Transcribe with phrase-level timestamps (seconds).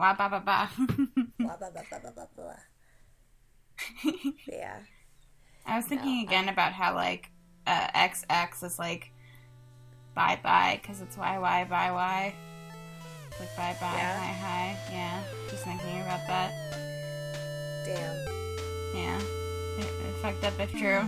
[0.00, 0.58] Wah ba ba ba.
[1.38, 2.60] blah blah blah blah blah blah blah.
[4.48, 4.78] yeah.
[5.66, 7.28] I was thinking No, again about how like
[7.66, 9.12] uh, XX is like
[10.14, 12.34] bye bye because it's Y Y bye Y.
[13.38, 14.16] Like bye bye Yeah.
[14.18, 14.76] hi hi.
[14.90, 16.50] Yeah, just thinking about that.
[17.84, 18.16] Damn.
[18.96, 19.20] Yeah,
[19.78, 21.04] it, it fucked up if true.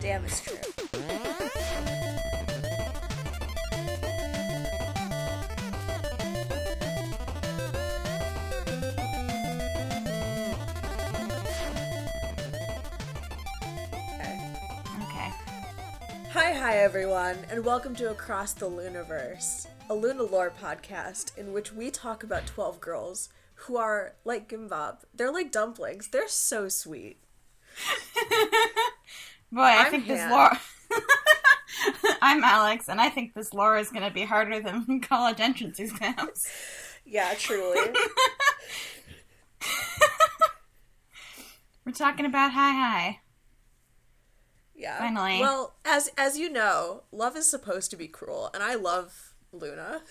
[0.00, 0.58] Damn, it's true.
[16.56, 21.90] Hi, everyone, and welcome to Across the Luniverse, a Luna Lore podcast in which we
[21.90, 24.98] talk about 12 girls who are like Gimbab.
[25.14, 26.08] They're like dumplings.
[26.08, 27.18] They're so sweet.
[29.52, 30.30] Boy, I I'm think this Han.
[30.30, 30.50] lore.
[32.22, 35.78] I'm Alex, and I think this lore is going to be harder than college entrance
[35.78, 36.48] exams.
[37.04, 37.92] Yeah, truly.
[41.84, 43.20] We're talking about hi hi.
[44.76, 44.98] Yeah.
[44.98, 45.40] Finally.
[45.40, 50.02] Well, as as you know, love is supposed to be cruel, and I love Luna.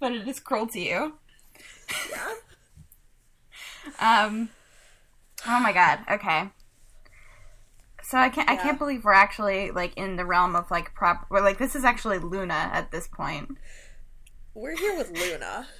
[0.00, 1.18] But it is cruel to you.
[2.10, 2.34] Yeah.
[4.00, 4.48] Um.
[5.46, 6.00] Oh my god.
[6.10, 6.50] Okay.
[8.02, 8.48] So I can't.
[8.48, 11.26] I can't believe we're actually like in the realm of like prop.
[11.28, 13.58] We're like this is actually Luna at this point.
[14.54, 15.66] We're here with Luna.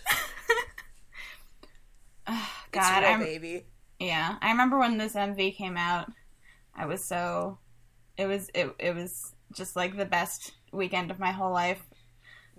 [2.27, 2.39] God,
[2.75, 3.20] it's real, I'm.
[3.20, 3.64] baby.
[3.98, 6.12] Yeah, I remember when this MV came out.
[6.75, 7.59] I was so.
[8.19, 8.74] It was it.
[8.78, 11.80] It was just like the best weekend of my whole life.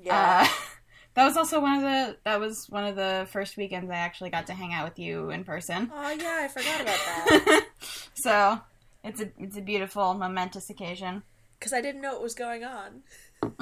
[0.02, 0.48] Yeah.
[0.48, 0.54] Uh,
[1.14, 2.18] that was also one of the.
[2.24, 5.30] That was one of the first weekends I actually got to hang out with you
[5.30, 5.92] in person.
[5.94, 7.66] oh yeah, I forgot about that.
[8.16, 8.60] so
[9.04, 11.22] it's a it's a beautiful momentous occasion.
[11.60, 13.04] Because I didn't know what was going on.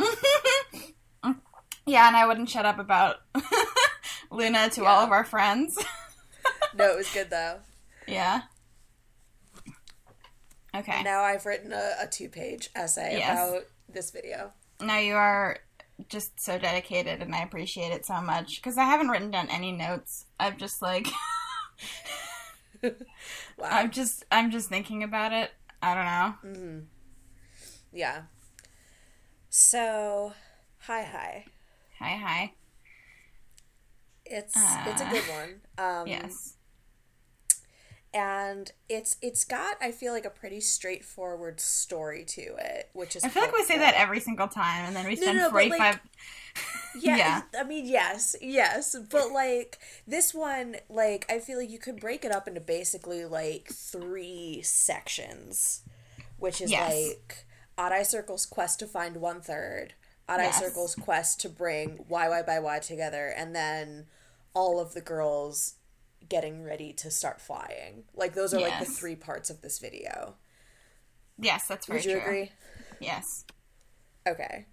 [1.89, 3.21] Yeah, and I wouldn't shut up about
[4.29, 5.73] Luna to all of our friends.
[6.75, 7.59] No, it was good though.
[8.07, 8.41] yeah.
[10.77, 11.03] Okay.
[11.03, 13.31] Now I've written a, a two page essay Yes.
[13.49, 14.51] about this video.
[14.81, 15.57] Now you are
[16.09, 19.71] just so dedicated, and I appreciate it so much because I haven't written down any
[19.71, 20.25] notes.
[20.39, 21.07] I've just like
[22.83, 22.91] Wow.
[23.61, 25.51] I'm just I'm just thinking about it.
[25.81, 26.59] I don't know.
[26.61, 26.79] Mm-hmm.
[27.91, 28.21] Yeah.
[29.49, 30.33] So,
[30.79, 31.45] hi hi.
[31.99, 32.53] Hi hi.
[34.25, 35.61] It's it's a Uh, good one.
[35.79, 36.53] Um, Yes.
[38.13, 43.23] And it's it's got I feel like a pretty straightforward story to it, which is
[43.23, 45.43] I feel like we say that every single time, and then we No, spend no,
[45.45, 45.99] but, forty like, five.
[46.99, 47.41] Yeah, Yeah.
[47.59, 52.25] I mean, yes, yes, but like this one, like I feel like you could break
[52.25, 55.81] it up into basically like three sections,
[56.39, 56.91] which is Yes.
[56.91, 57.45] like
[57.77, 59.93] Odd Eye Circle's quest to find one third,
[60.27, 60.59] Odd Eye Yes.
[60.59, 64.07] Circle's quest to bring YY by Y together, and then
[64.55, 65.75] all of the girls
[66.27, 68.03] getting ready to start flying.
[68.13, 70.35] Like those are like the three parts of this video.
[71.39, 72.21] Yes, that's very Would you true.
[72.21, 72.51] agree?
[72.99, 73.45] Yes.
[74.27, 74.65] Okay.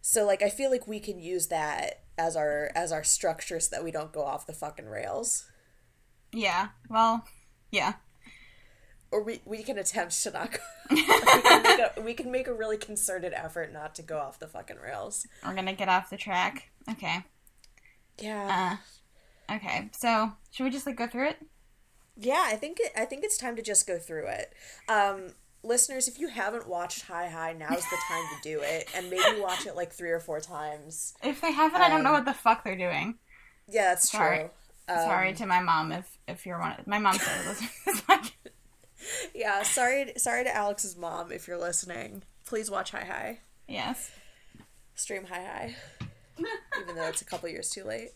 [0.00, 3.74] So like I feel like we can use that as our as our structure so
[3.74, 5.50] that we don't go off the fucking rails.
[6.32, 6.68] Yeah.
[6.88, 7.26] Well.
[7.70, 7.94] Yeah.
[9.10, 10.58] Or we, we can attempt to not go
[10.90, 14.38] we, can make a, we can make a really concerted effort not to go off
[14.38, 15.26] the fucking rails.
[15.44, 16.70] We're gonna get off the track.
[16.90, 17.24] Okay.
[18.20, 18.74] Yeah.
[18.74, 18.76] Uh.
[19.50, 19.88] Okay.
[19.92, 21.38] So should we just like go through it?
[22.20, 24.52] yeah, I think it, I think it's time to just go through it.
[24.88, 29.10] Um listeners, if you haven't watched Hi Hi, now's the time to do it and
[29.10, 31.14] maybe watch it like 3 or 4 times.
[31.22, 33.18] If they haven't, I don't know Um, what the fuck they're doing.
[33.68, 34.38] Yeah, that's Sorry.
[34.38, 34.50] true.
[34.88, 36.72] Um, Sorry to my mom if if you're one.
[36.78, 37.70] Of, my mom started listening.
[39.34, 42.24] Yeah, sorry sorry to Alex's mom if you're listening.
[42.44, 43.38] Please watch Hi Hi.
[43.68, 44.10] Yes.
[44.94, 45.76] stream Hi Hi,
[46.82, 48.10] even though it's a couple years too late.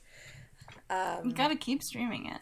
[0.92, 2.40] Um, You gotta keep streaming it.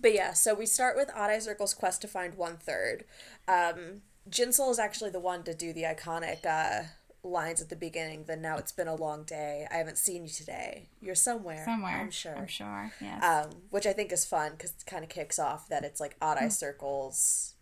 [0.00, 3.04] but yeah, so we start with Odd Eye Circle's quest to find one third.
[3.48, 6.84] Um, Jinsol is actually the one to do the iconic uh,
[7.24, 8.24] lines at the beginning.
[8.28, 9.66] Then now it's been a long day.
[9.70, 10.88] I haven't seen you today.
[11.00, 11.64] You're somewhere.
[11.64, 11.96] Somewhere.
[11.96, 12.36] I'm sure.
[12.36, 12.92] I'm sure.
[13.00, 13.18] Yeah.
[13.46, 16.16] Um, which I think is fun because it kind of kicks off that it's like
[16.20, 17.54] Odd Eye Circle's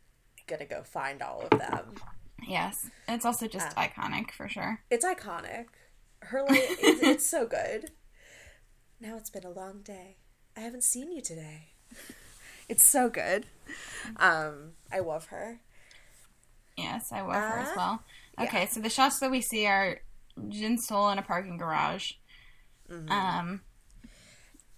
[0.49, 1.94] gonna go find all of them.
[2.46, 2.90] yes.
[3.08, 4.81] It's also just uh, iconic for sure.
[4.90, 5.66] It's iconic.
[6.22, 7.90] Her like it's, it's so good.
[9.00, 10.16] Now it's been a long day.
[10.56, 11.69] I haven't seen you today.
[12.69, 13.46] It's so good.
[14.16, 15.60] Um, I love her.
[16.76, 18.02] Yes, I love her as Uh, well.
[18.38, 18.44] yeah.
[18.44, 20.00] Okay, so the shots that we see are
[20.48, 22.14] Jin Sol in a parking garage.
[22.90, 23.12] Mm-hmm.
[23.12, 23.60] Um.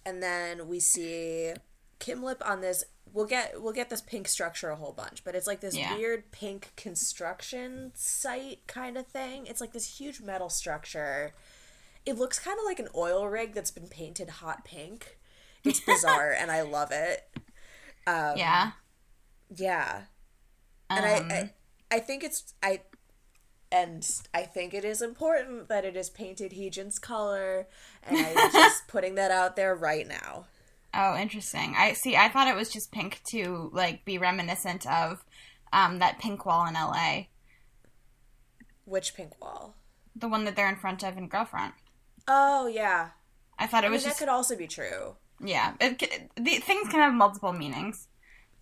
[0.05, 1.55] And then we see
[1.99, 2.85] Kim Lip on this.
[3.11, 5.97] We'll get we'll get this pink structure a whole bunch, but it's like this Yeah.
[5.97, 9.47] weird pink construction site kind of thing.
[9.47, 11.33] It's like this huge metal structure.
[12.07, 15.19] It looks kind of like an oil rig that's been painted hot pink.
[15.65, 17.29] It's bizarre, and I love it.
[18.07, 18.73] Um, yeah.
[19.55, 20.03] Yeah.
[20.91, 21.35] Um, And I,
[21.91, 22.81] I, I think it's I,
[23.71, 27.67] and I think it is important that it is painted Heejin's color,
[28.03, 30.47] and I'm just putting that out there right now.
[30.95, 31.75] oh, interesting.
[31.77, 32.17] I see.
[32.17, 35.25] I thought it was just pink to like be reminiscent of
[35.73, 37.25] um, that pink wall in LA,
[38.85, 39.75] Which pink wall?
[40.17, 41.75] the one that they're in front of in Girlfriend.
[42.29, 43.09] Oh yeah,
[43.59, 45.17] I thought it I mean was that could also be true.
[45.43, 45.73] yeah.
[45.81, 48.07] It, c- the things can have multiple meanings.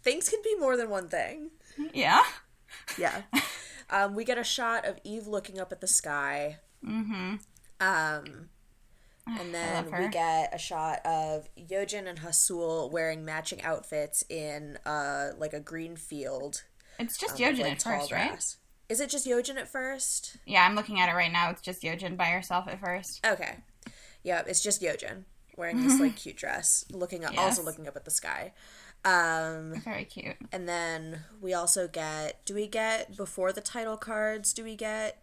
[0.02, 1.50] Things can be more than one thing.
[1.92, 2.22] Yeah.
[2.96, 3.22] Yeah.
[3.90, 6.58] um, we get a shot of Yves looking up at the sky.
[6.86, 7.36] Mm-hmm.
[7.80, 8.48] Um,
[9.40, 15.30] and then we get a shot of Yeojin and Haseul wearing matching outfits in uh
[15.38, 16.62] like a green field.
[16.98, 18.56] It's just um, Yeojin like, at tall first, right?
[18.88, 20.36] Is it just Yeojin at first?
[20.46, 21.50] Yeah, I'm looking at it right now.
[21.50, 23.24] It's just Yeojin by herself at first.
[23.26, 23.56] Okay.
[24.22, 25.24] Yeah, it's just Yeojin
[25.56, 28.52] wearing this like cute dress, looking up, also looking up at the sky.
[29.04, 30.36] Um, Very cute.
[30.52, 32.44] and then we also get.
[32.44, 34.52] Do we get before the title cards?
[34.52, 35.22] Do we get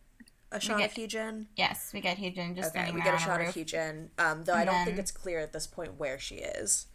[0.51, 1.48] a shot get- of Hyojin?
[1.56, 3.54] Yes, we get Hyojin just Okay, we get a shot a of.
[3.56, 4.10] Hyojin.
[4.18, 6.88] Um, though I don't think it's clear at this point where she is.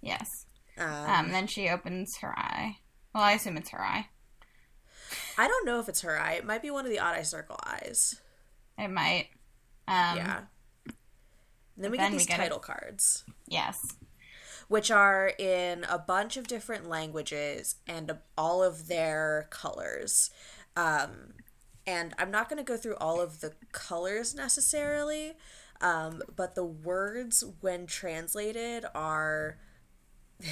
[0.00, 0.46] Yes.
[0.78, 2.78] Um, Um, then she opens her eye.
[3.14, 4.08] Well, I assume it's her eye.
[5.38, 6.34] I don't know if it's her eye.
[6.34, 8.20] It might be one of the odd eye circle eyes.
[8.78, 9.28] It might.
[9.88, 10.40] Um, yeah.
[10.86, 13.96] And then we then get we these a- title cards, Yes.
[14.68, 20.30] which are in a bunch of different languages and all of their colors.
[20.76, 21.34] Um,
[21.86, 25.34] and I'm not going to go through all of the colors necessarily,
[25.80, 29.58] um, but the words, when translated, are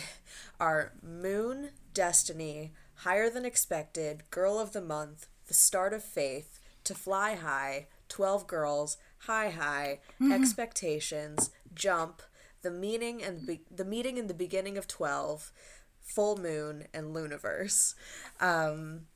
[0.61, 2.73] are moon, destiny,
[3.05, 8.47] higher than expected, girl of the month, the start of faith, to fly high, 12
[8.47, 10.01] girls, high high,
[10.31, 12.23] expectations, jump,
[12.63, 15.53] the meaning and be- the meeting in the beginning of 12,
[16.01, 17.95] full moon and luniverse.
[18.41, 19.07] Um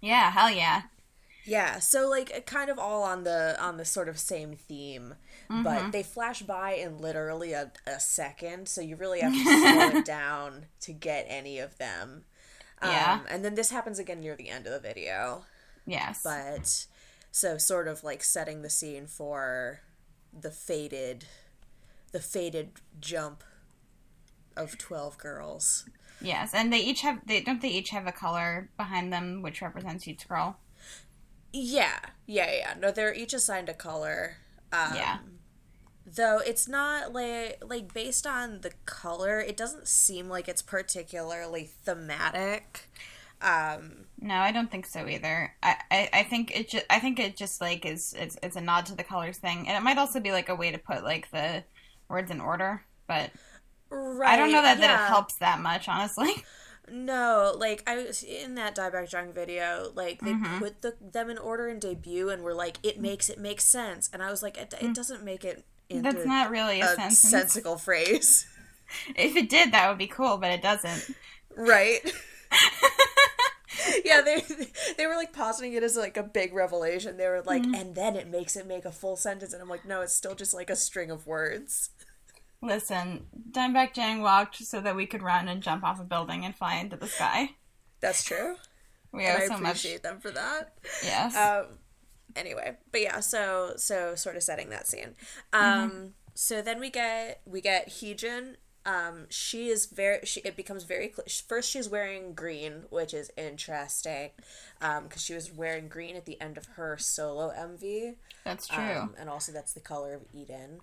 [0.00, 0.82] Yeah, hell yeah.
[1.44, 5.14] yeah, so like kind of all on the on the sort of same theme,
[5.62, 9.88] but they flash by in literally a, a second, so you really have to slow
[9.88, 12.24] it down to get any of them.
[12.82, 13.18] Yeah.
[13.20, 15.44] Um, and then this happens again near the end of the video,
[15.86, 16.22] Yes.
[16.22, 16.86] but
[17.32, 19.80] so sort of like setting the scene for
[20.38, 21.24] the faded,
[22.12, 23.42] the faded jump
[24.56, 25.88] of twelve girls.
[26.20, 29.62] Yes, and they each have they don't they each have a color behind them which
[29.62, 30.58] represents each girl.
[31.52, 32.74] Yeah, yeah, yeah.
[32.78, 34.36] No, they're each assigned a color.
[34.72, 35.18] Um, Yeah.
[36.14, 41.64] Though it's not like like based on the color, it doesn't seem like it's particularly
[41.66, 42.88] thematic.
[43.42, 45.54] Um, No, I don't think so either.
[45.62, 48.60] I, I, I think it just I think it just like is it's it's a
[48.60, 51.04] nod to the colors thing, and it might also be like a way to put
[51.04, 51.64] like the
[52.08, 52.84] words in order.
[53.06, 53.30] But
[53.90, 54.26] right.
[54.26, 56.32] I don't know that that it helps that much, honestly.
[56.90, 60.58] No, like I was in that Dieback Jung video, like they Mm-hmm.
[60.58, 64.08] put the them in order in debut and were like, it makes it makes sense,
[64.12, 65.77] and I was like, it, it doesn't make it Mm.
[65.90, 67.18] That's not really a, a sentence.
[67.18, 68.46] sensical phrase,
[69.16, 71.14] If it did, that would be cool, but it doesn't.
[71.56, 72.00] right?
[74.04, 74.42] yeah, they
[74.96, 77.16] they were like positing it as like a big revelation.
[77.16, 79.84] They were like, and then it makes it make a full sentence, and I'm like,
[79.86, 81.90] no, it's still just like a string of words.
[82.60, 86.54] Listen, Dimebag Jang walked so that we could run and jump off a building and
[86.56, 87.50] fly into the sky.
[88.00, 88.56] That's true.
[89.12, 89.60] We And owe I so much.
[89.60, 90.72] appreciate them for that.
[91.04, 91.36] Yes.
[91.36, 91.66] um
[92.38, 95.14] anyway but yeah so so sort of setting that scene
[95.52, 98.54] um so then we get we get Heejin
[98.86, 103.30] um she is very she it becomes very clear first she's wearing green which is
[103.36, 104.30] interesting
[104.80, 108.14] um because she was wearing green at the end of her solo mv
[108.44, 108.78] That's true.
[108.78, 110.80] um, and also that's the color of eden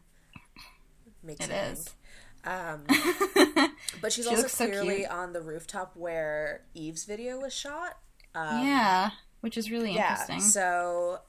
[1.24, 1.96] makes It you is.
[2.44, 2.56] think.
[2.56, 2.84] um
[4.02, 7.98] but she's She also looks so clearly on the rooftop where Yves's video was shot
[8.36, 10.42] um, yeah, which is really yeah, interesting.
[10.42, 11.20] so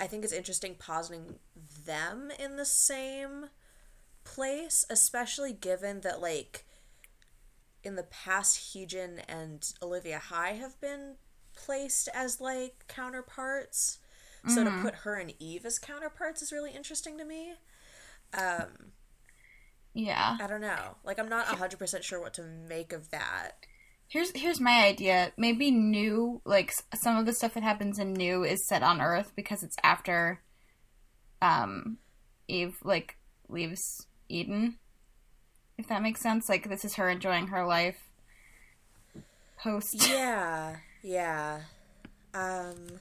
[0.00, 1.38] I think it's interesting positing
[1.86, 3.50] them in the same
[4.24, 6.64] place, especially given that like
[7.84, 11.16] in the past Heejin and Olivia Hye have been
[11.54, 13.98] placed as like counterparts.
[14.48, 14.76] So Mm-hmm.
[14.78, 17.52] to put her and Yves as counterparts is really interesting to me.
[18.32, 18.92] Um,
[19.92, 20.38] yeah.
[20.40, 20.96] I don't know.
[21.04, 23.66] Like I'm not 100% sure what to make of that.
[24.10, 25.32] Here's here's my idea.
[25.36, 29.32] Maybe new like some of the stuff that happens in new is set on Earth
[29.36, 30.42] because it's after
[31.40, 31.98] um
[32.48, 33.16] Yves like
[33.48, 34.78] leaves Eden.
[35.78, 36.48] If that makes sense.
[36.48, 37.98] Like this is her enjoying her life
[39.62, 39.94] post.
[40.10, 40.76] Yeah.
[41.02, 41.60] Yeah.
[42.34, 42.98] Um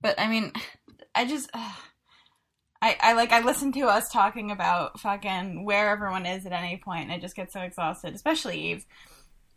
[0.00, 0.52] But I mean,
[1.14, 6.46] I just, I, I like I listen to us talking about fucking where everyone is
[6.46, 8.86] at any point, and I just get so exhausted, especially Yves.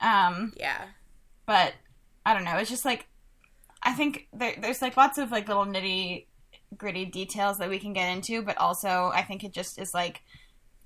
[0.02, 0.88] Um, Yeah.
[1.46, 1.74] but
[2.26, 2.58] I don't know.
[2.58, 3.08] It's just like
[3.84, 6.28] I think there, there's like lots of like little nitty
[6.78, 10.22] gritty details that we can get into, but also I think it just is like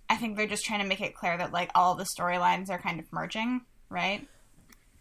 [0.10, 2.79] I think they're just trying to make it clear that like all the storylines are
[2.79, 4.27] kind of merging, right?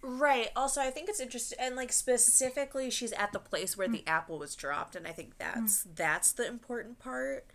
[0.04, 0.48] Right.
[0.56, 4.38] Also, I think it's interesting, and like specifically, she's at the place where the apple
[4.38, 7.46] was dropped, and I think that's that's the important part.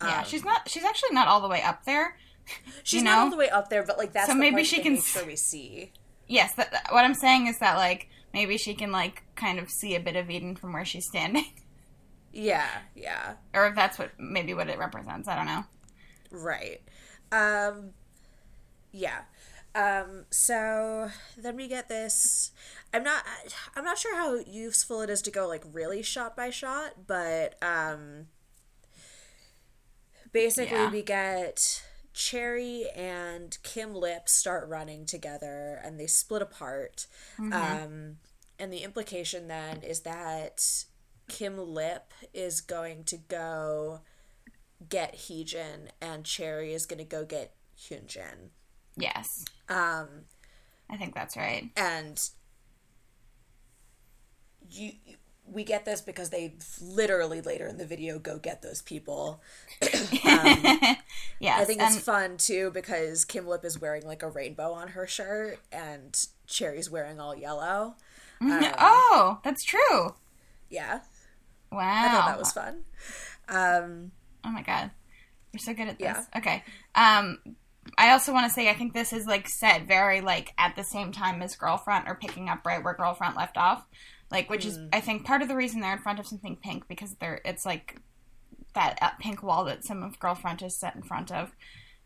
[0.00, 0.68] Yeah, Um, she's not.
[0.68, 2.16] She's actually not all the way up there.
[2.82, 4.82] She's you not all the way up there, but like that's So the maybe she
[4.82, 5.92] can make sure we see.
[6.26, 9.70] Yes, that, that- what I'm saying is that like maybe she can like kind of
[9.70, 11.44] see a bit of Eden from where she's standing,
[12.32, 12.68] Yeah.
[12.94, 13.34] Yeah.
[13.54, 15.26] or if that's what maybe what it represents.
[15.28, 15.64] I don't know.
[16.30, 16.80] Right.
[17.32, 17.90] Um
[18.92, 19.20] yeah.
[19.74, 22.52] Um so then we get this
[22.92, 23.22] I'm not
[23.76, 27.56] I'm not sure how useful it is to go like really shot by shot, but
[27.62, 28.26] um
[30.32, 30.90] basically Yeah.
[30.90, 31.82] we get
[32.18, 37.06] Choerry and Kim Lip start running together and they split apart.
[37.38, 38.16] Um
[38.58, 40.60] and the implication then is that
[41.28, 44.00] Kim Lip is going to go
[44.88, 48.50] get Heejin and Choerry is going to go get Hyunjin.
[48.96, 50.08] Yes, Um,
[50.90, 51.70] I think that's right.
[51.76, 52.18] and
[54.68, 54.92] you
[55.52, 59.40] we get this because they literally later in the video go get those people.
[61.40, 64.88] Yeah, I think it's fun too because Kim Lip is wearing like a rainbow on
[64.88, 66.12] her shirt and
[66.48, 67.94] Choerry's wearing all yellow.
[68.42, 70.14] oh, that's true.
[70.68, 71.00] Yeah,
[71.70, 72.84] Wow, I thought that was fun.
[73.48, 74.12] Um,
[74.44, 74.90] Oh my god,
[75.52, 76.06] you're so good at this.
[76.06, 76.24] Yeah.
[76.36, 76.62] Okay.
[76.94, 77.38] Um,
[77.96, 80.84] I also want to say I think this is like set very like at the
[80.84, 83.84] same time as Girl Front or picking up right where Girl Front left off,
[84.30, 86.86] like which is I think part of the reason they're in front of something pink
[86.88, 88.00] because they're it's like
[88.74, 91.52] that uh, pink wall that some of Girl Front is set in front of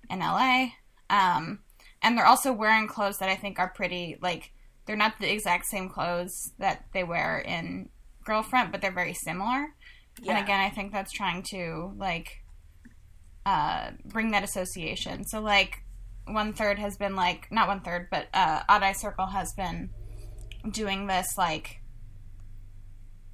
[0.08, 0.68] in LA.
[1.10, 1.60] Um,
[2.02, 4.52] and they're also wearing clothes that I think are pretty like
[4.86, 7.88] they're not the exact same clothes that they wear in
[8.24, 9.74] Girl Front, but they're very similar.
[10.20, 10.34] Yeah.
[10.34, 12.42] And again, I think that's trying to like
[13.44, 15.24] uh, bring that association.
[15.24, 15.84] So like
[16.26, 19.90] one third has been like not one third, but uh, Odd Eye Circle has been
[20.70, 21.81] doing this like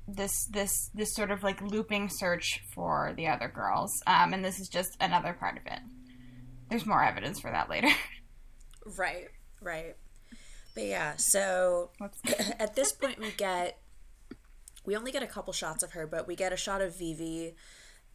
[0.09, 4.59] this this this sort of like looping search for the other girls, um, and this
[4.59, 5.81] is just another part of it.
[6.71, 7.89] There's more evidence for that later.
[8.99, 9.29] right,
[9.61, 9.97] right.
[10.75, 11.91] But yeah, so
[12.59, 13.79] at this point we get
[14.85, 17.55] we only get a couple shots of her but we get a shot of vivi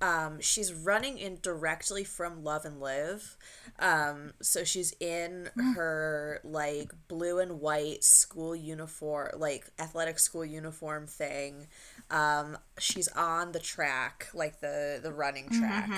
[0.02, 3.38] um, she's running in directly from love and live
[3.80, 11.08] um, so she's in her like blue and white school uniform like athletic school uniform
[11.08, 11.68] thing
[12.12, 15.90] um, she's on the track like the the running track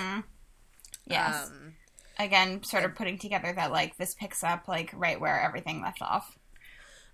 [1.06, 1.48] yes.
[1.48, 1.74] um,
[2.18, 6.02] again, sort of putting together that like this picks up like right where everything left
[6.02, 6.38] off.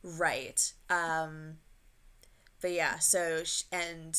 [0.03, 0.73] Right.
[0.91, 1.57] Um
[2.61, 4.17] but yeah, so sh- and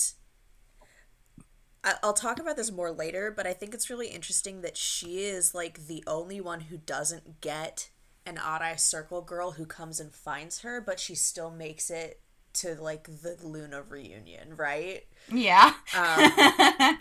[2.01, 5.53] I'll talk about this more later, but I think it's really interesting that she is
[5.53, 7.89] like the only one who doesn't get
[8.25, 12.21] an odd eye circle girl who comes and finds her, but she still makes it
[12.53, 15.03] to like the Luna reunion, right?
[15.29, 15.73] Yeah.
[15.97, 16.31] Um,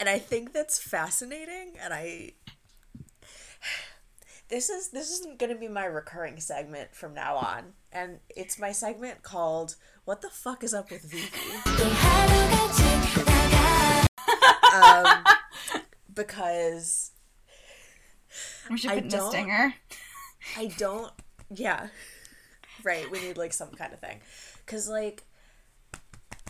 [0.00, 2.32] and I think that's fascinating and I
[4.48, 8.58] this is this isn't going to be my recurring segment from now on and it's
[8.58, 11.30] my segment called what the fuck is up with Vivi
[14.82, 15.24] um,
[16.14, 17.12] because
[18.70, 19.74] we should I put don't- stinger.
[20.56, 21.12] I don't
[21.54, 21.88] yeah
[22.84, 24.20] right we need like some kind of thing
[24.66, 25.24] cuz like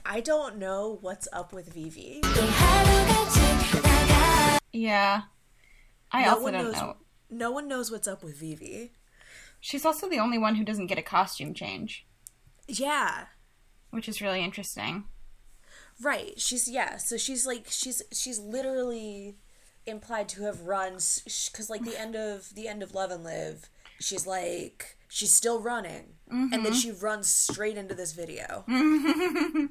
[0.05, 2.21] I don't know what's up with Vivi
[4.73, 5.23] Yeah.
[6.13, 6.97] I no also one don't knows know.
[7.31, 8.93] no one knows what's up with Vivi
[9.61, 12.07] She's also the only one who doesn't get a costume change,
[12.69, 13.27] yeah
[13.91, 15.05] which is really interesting.
[16.01, 16.39] Right.
[16.39, 16.99] She's yeah.
[16.99, 19.37] So she's like she's she's literally
[19.87, 23.71] implied to have run because like the end of the end of Love and Live,
[24.01, 26.15] she's like she's still running,
[26.53, 28.65] and then she runs straight into this video.
[28.69, 29.71] and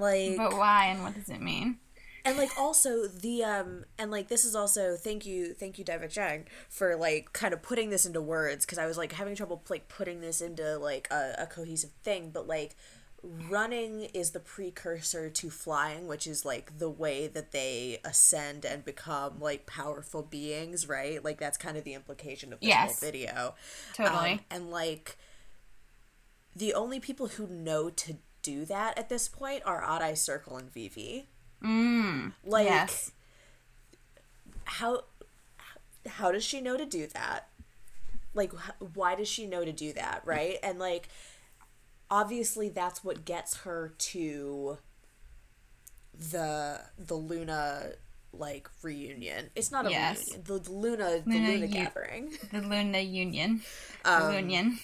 [0.00, 1.78] like But why and what does it mean?
[2.26, 6.10] and like also the um and like this is also thank you thank you David
[6.10, 9.62] Chang for like kind of putting this into words because I was like having trouble
[9.70, 12.74] like putting this into like a, a cohesive thing but like
[13.48, 18.84] running is the precursor to flying which is like the way that they ascend and
[18.84, 23.00] become like powerful beings right like that's kind of the implication of this whole Yes.
[23.00, 23.54] video
[23.94, 24.32] Totally.
[24.34, 25.16] Um, and like
[26.54, 30.56] the only people who know to do that at this point are Odd Eye Circle
[30.56, 31.28] and Vivi
[31.62, 32.32] Mm.
[32.44, 33.10] like Yes.
[34.64, 35.02] how
[36.06, 37.48] how does she know to do that?
[38.34, 38.52] Like
[38.94, 40.58] why does she know to do that, right?
[40.62, 41.08] And like
[42.10, 44.78] obviously that's what gets her to
[46.14, 47.92] the the Luna
[48.32, 49.50] like reunion.
[49.54, 50.18] It's not a yes.
[50.18, 50.44] reunion.
[50.44, 52.32] The, the Luna, the Luna, Luna gathering.
[52.52, 53.62] The Luna Union.
[54.04, 54.78] Um, the Lunion.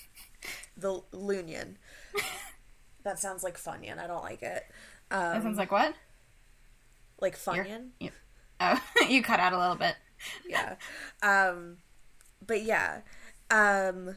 [0.76, 1.78] The Lunion.
[3.04, 3.98] that sounds like Funyun.
[3.98, 4.64] I don't like it.
[5.10, 5.94] Um, that sounds like what?
[7.20, 7.90] Like Funyun.
[8.00, 8.10] You,
[8.60, 9.96] oh, you cut out a little bit.
[10.48, 10.76] yeah.
[11.22, 11.78] Um,
[12.44, 13.00] but yeah.
[13.50, 14.16] Um,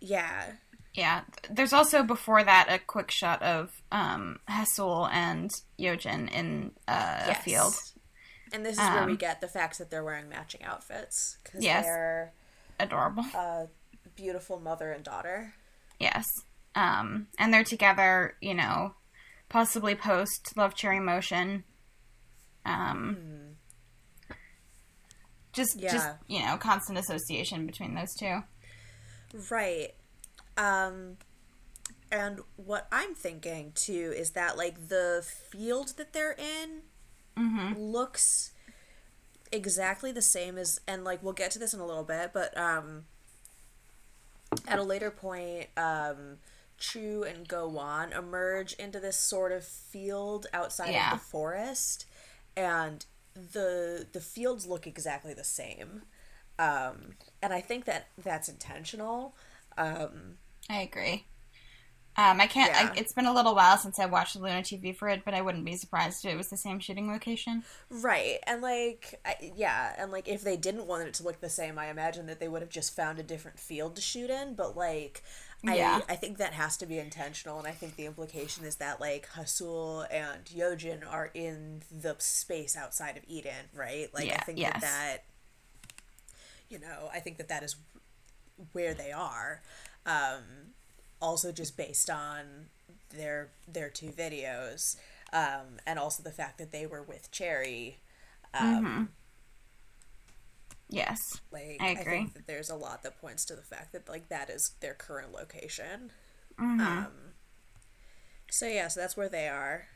[0.00, 0.52] yeah.
[0.98, 1.20] Yeah.
[1.48, 7.38] There's also before that a quick shot of um, Haseul and Yeojin in uh, yes.
[7.38, 7.74] a field.
[8.52, 11.36] And this is um, where we um, get the facts that they're wearing matching outfits
[11.44, 11.84] because yes.
[11.84, 12.32] they're
[12.80, 13.68] adorable, a
[14.16, 15.54] beautiful mother and daughter.
[16.00, 16.24] Yes,
[16.74, 18.34] um, and they're together.
[18.40, 18.94] You know,
[19.50, 21.62] possibly post Love Cherry Motion.
[22.64, 23.18] Um,
[24.28, 24.34] hmm.
[25.52, 25.92] just, yeah.
[25.92, 28.42] just you know, constant association between those two.
[29.50, 29.92] Right.
[30.58, 31.16] Um,
[32.10, 36.82] and what I'm thinking too is that like the field that they're in
[37.36, 37.78] mm-hmm.
[37.78, 38.52] looks
[39.52, 42.56] exactly the same as and like we'll get to this in a little bit, but
[42.56, 43.04] um
[44.66, 46.38] at a later point, um
[46.78, 51.12] Chuu and Go Won emerge into this sort of field outside yeah.
[51.12, 52.06] of the forest
[52.56, 56.02] and the the fields look exactly the same.
[56.58, 59.34] Um and I think that that's intentional.
[59.76, 61.24] Um I agree.
[62.18, 62.72] Um, I can't.
[62.72, 62.90] Yeah.
[62.92, 65.34] I, it's been a little while since I watched the Luna TV for it, but
[65.34, 67.62] I wouldn't be surprised if it was the same shooting location.
[67.90, 71.48] Right, and like, I, yeah, and like, if they didn't want it to look the
[71.48, 74.54] same, I imagine that they would have just found a different field to shoot in.
[74.54, 75.22] But like,
[75.62, 76.00] yeah.
[76.08, 79.00] I, I think that has to be intentional, and I think the implication is that
[79.00, 84.12] like Haseul and Yeojin are in the space outside of Eden, right?
[84.12, 84.72] Like, yeah, I think yes.
[84.72, 85.24] that that,
[86.68, 87.76] you know, I think that that is
[88.72, 89.62] where they are.
[90.06, 90.72] Um,
[91.20, 92.66] also just based on
[93.10, 94.96] their their two videos
[95.32, 97.96] um, and also the fact that they were with Choerry.
[98.54, 99.04] Um, mm-hmm.
[100.90, 102.00] Yes, like I agree.
[102.00, 104.72] I think that there's a lot that points to the fact that like that is
[104.80, 106.12] their current location.
[106.58, 106.80] Mm-hmm.
[106.80, 107.12] Um,
[108.50, 109.88] so yeah, so that's where they are,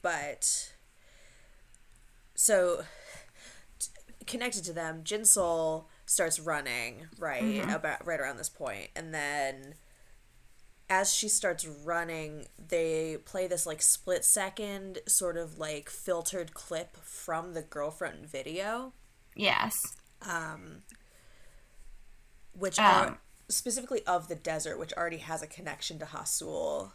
[0.00, 0.72] but
[2.34, 2.84] so
[3.78, 3.88] t-
[4.26, 7.70] connected to them, Jinsol starts running right mm-hmm.
[7.70, 9.74] about right around this point, and then
[10.90, 16.96] as she starts running, they play this like split second sort of like filtered clip
[16.98, 18.92] from the girlfriend video.
[19.34, 19.74] Yes.
[20.22, 20.82] Um
[22.56, 26.92] which um, are specifically of the desert, which already has a connection to Haseul.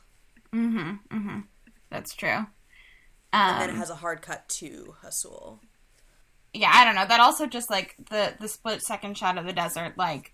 [0.54, 1.18] Mm-hmm.
[1.18, 1.40] Mm-hmm.
[1.90, 2.46] That's true.
[3.32, 5.60] Um, and then it um, has a hard cut to Haseul.
[6.54, 7.06] Yeah, I don't know.
[7.06, 10.34] That also just like the the split second shot of the desert like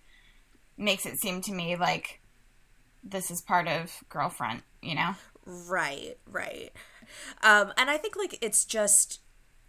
[0.76, 2.20] makes it seem to me like
[3.02, 5.14] this is part of girlfriend, you know?
[5.44, 6.72] Right, right.
[7.42, 9.20] Um, and I think like it's just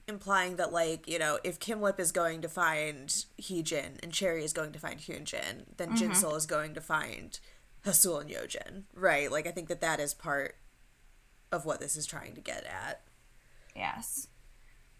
[0.07, 3.09] implying that like, you know, if Kim Lip is going to find
[3.41, 6.11] Heejin and Choerry is going to find Hyunjin, then mm-hmm.
[6.11, 7.39] Jinsol is going to find
[7.85, 9.31] Haseul and Yeojin, right?
[9.31, 10.55] Like I think that that is part
[11.51, 13.01] of what this is trying to get at.
[13.75, 14.27] Yes.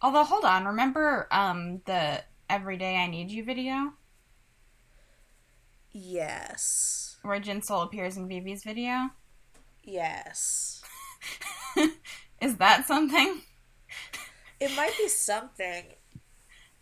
[0.02, 3.94] Although hold on, remember um the Everyday I Need You video?
[5.92, 9.10] Yes where Jinsol appears in Vivi's video?
[9.84, 10.82] Yes.
[12.42, 13.42] Is that something?
[14.60, 15.84] It might be something.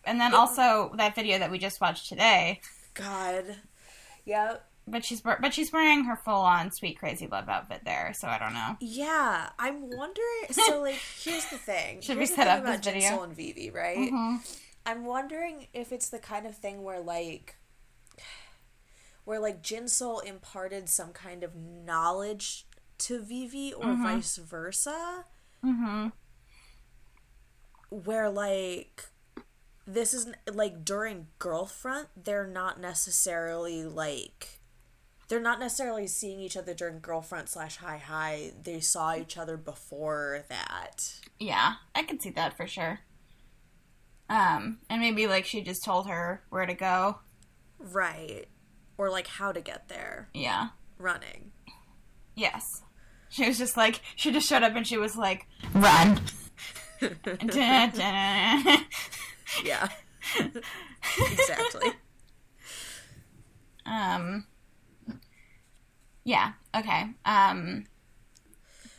[0.05, 0.35] And then it...
[0.35, 2.61] also that video that we just watched today.
[2.93, 3.57] God.
[4.25, 4.69] Yep.
[4.87, 8.37] But she's but she's wearing her full on sweet crazy love outfit there, so I
[8.37, 8.77] don't know.
[8.79, 10.21] Yeah, I'm wondering.
[10.51, 12.01] So like, here's the thing.
[12.01, 13.23] Should here's we set up this video?
[13.23, 13.97] And Vivi, right?
[13.97, 14.35] Mm-hmm.
[14.85, 17.55] I'm wondering if it's the kind of thing where like
[19.25, 22.67] where like Jinsol imparted some kind of knowledge
[22.99, 24.03] to Vivi or mm-hmm.
[24.03, 25.25] vice versa.
[25.63, 26.09] Mm-hmm.
[27.89, 29.05] Where like
[29.87, 34.59] this isn't like during Girl Front, they're not necessarily like
[35.27, 38.51] they're not necessarily seeing each other during girlfriend slash high high.
[38.61, 41.13] They saw each other before that.
[41.39, 42.99] Yeah, I can see that for sure.
[44.29, 47.19] Um, and maybe like she just told her where to go.
[47.79, 48.47] Right
[48.97, 50.29] or like how to get there.
[50.33, 50.69] Yeah.
[50.97, 51.51] Running.
[52.35, 52.81] Yes.
[53.29, 56.21] She was just like she just showed up and she was like, "Run."
[57.01, 57.91] yeah.
[61.19, 61.91] exactly.
[63.85, 64.45] Um
[66.25, 67.05] Yeah, okay.
[67.23, 67.85] Um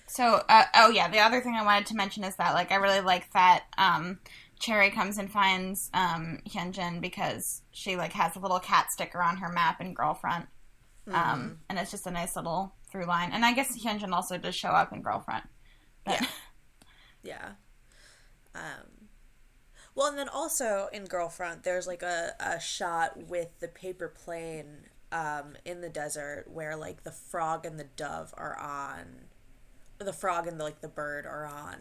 [0.09, 2.77] so uh, oh yeah, the other thing I wanted to mention is that like I
[2.77, 4.21] really like that um
[4.59, 9.37] Choerry comes and finds um, Hyunjin because she like has a little cat sticker on
[9.39, 10.47] her map in Girlfriend,
[11.13, 13.33] um, and it's just a nice little through line.
[13.33, 15.45] And I guess Hyunjin also does show up in Girlfriend.
[16.05, 16.27] But, Yeah.
[17.23, 17.51] Yeah.
[18.55, 19.09] Um,
[19.97, 24.85] well, and then also in Girlfriend, there's like a, a shot with the paper plane
[25.17, 29.05] um, in the desert where like the frog and the dove are on,
[29.99, 31.77] the frog and the, like the bird are on.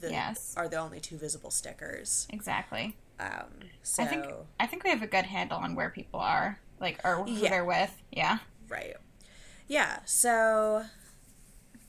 [0.00, 0.54] The, Yes.
[0.56, 2.26] Are the only two visible stickers.
[2.30, 2.96] exactly.
[3.18, 3.46] Um,
[3.82, 4.26] so I think
[4.60, 7.48] I think we have a good handle on where people are, like or who Yeah.
[7.48, 7.94] they're with.
[8.12, 8.38] Yeah.
[8.68, 8.94] Right.
[9.68, 10.84] Yeah, so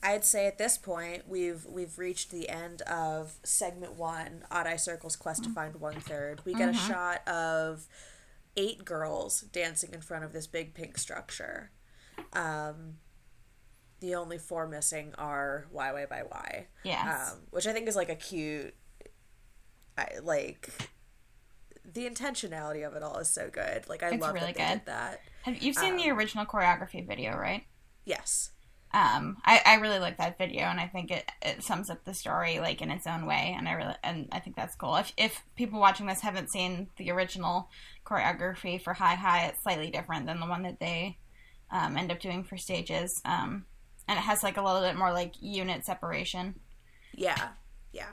[0.02, 4.76] I'd say at this point we've we've reached the end of segment one, Odd Eye
[4.76, 6.40] Circle's quest to find one third.
[6.46, 7.86] We get a shot of
[8.58, 11.70] eight girls dancing in front of this big pink structure.
[12.32, 12.96] Um
[14.00, 16.66] the only four missing are Y Y by Y.
[16.84, 17.32] Yes.
[17.32, 18.74] Um, which I think is like a cute
[19.96, 20.70] I like
[21.84, 23.88] the intentionality of it all is so good.
[23.88, 24.78] Like I It's love really that they good.
[24.80, 25.20] did that.
[25.42, 27.64] have you've seen um, the original choreography video, right?
[28.04, 28.50] Yes.
[28.94, 32.14] um I, I really like that video and i think it, it sums up the
[32.14, 35.12] story like in its own way and i really and i think that's cool if,
[35.18, 37.68] if people watching this haven't seen the original
[38.08, 41.18] choreography for high high it's slightly different than the one that they
[41.70, 43.64] um, end up doing for stages um
[44.08, 46.54] and it has like a little bit more like unit separation
[47.14, 47.48] Yeah,
[47.92, 48.12] yeah.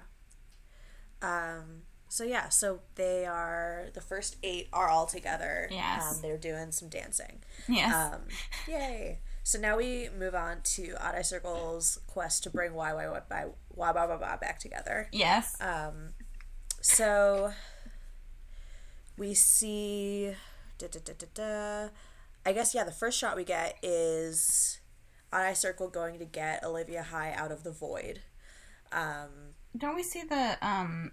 [1.22, 1.84] Um.
[2.08, 5.68] So yeah, so they are the first eight are all together.
[5.72, 6.16] Yes.
[6.16, 7.44] Um, they're doing some dancing.
[7.68, 8.22] yes Um.
[8.68, 9.20] Yay.
[9.44, 13.20] So now we move on to Odd Eye Circle's quest to bring Y Y Y
[13.30, 15.08] by Y Ba Ba Ba back together.
[15.12, 16.14] yes Um.
[16.82, 17.52] So
[19.18, 20.34] we see.
[20.78, 21.90] Da, da, da, da, da.
[22.46, 22.84] I guess yeah.
[22.84, 24.80] The first shot we get is
[25.32, 28.22] Eye Circle going to get Olivia Hye out of the void.
[28.92, 29.56] Um.
[29.76, 31.12] don't we see the um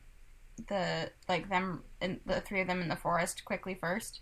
[0.68, 4.20] the like them in the three of them in the forest quickly first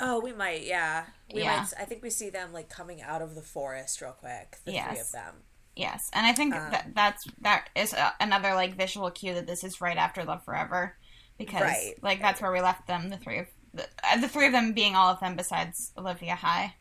[0.00, 1.04] Oh, we might, yeah.
[1.32, 1.58] We Yeah.
[1.60, 1.72] might.
[1.78, 4.56] I think we see them like coming out of the forest real quick.
[4.64, 5.34] The three of them.
[5.76, 9.46] Yes, and I think Um, that that's that is a, another like visual cue that
[9.46, 10.96] this is right after Love Forever,
[11.38, 14.46] because Right, like that's where we left them the three of the, uh, the three
[14.46, 16.74] of them being all of them besides Olivia Hye.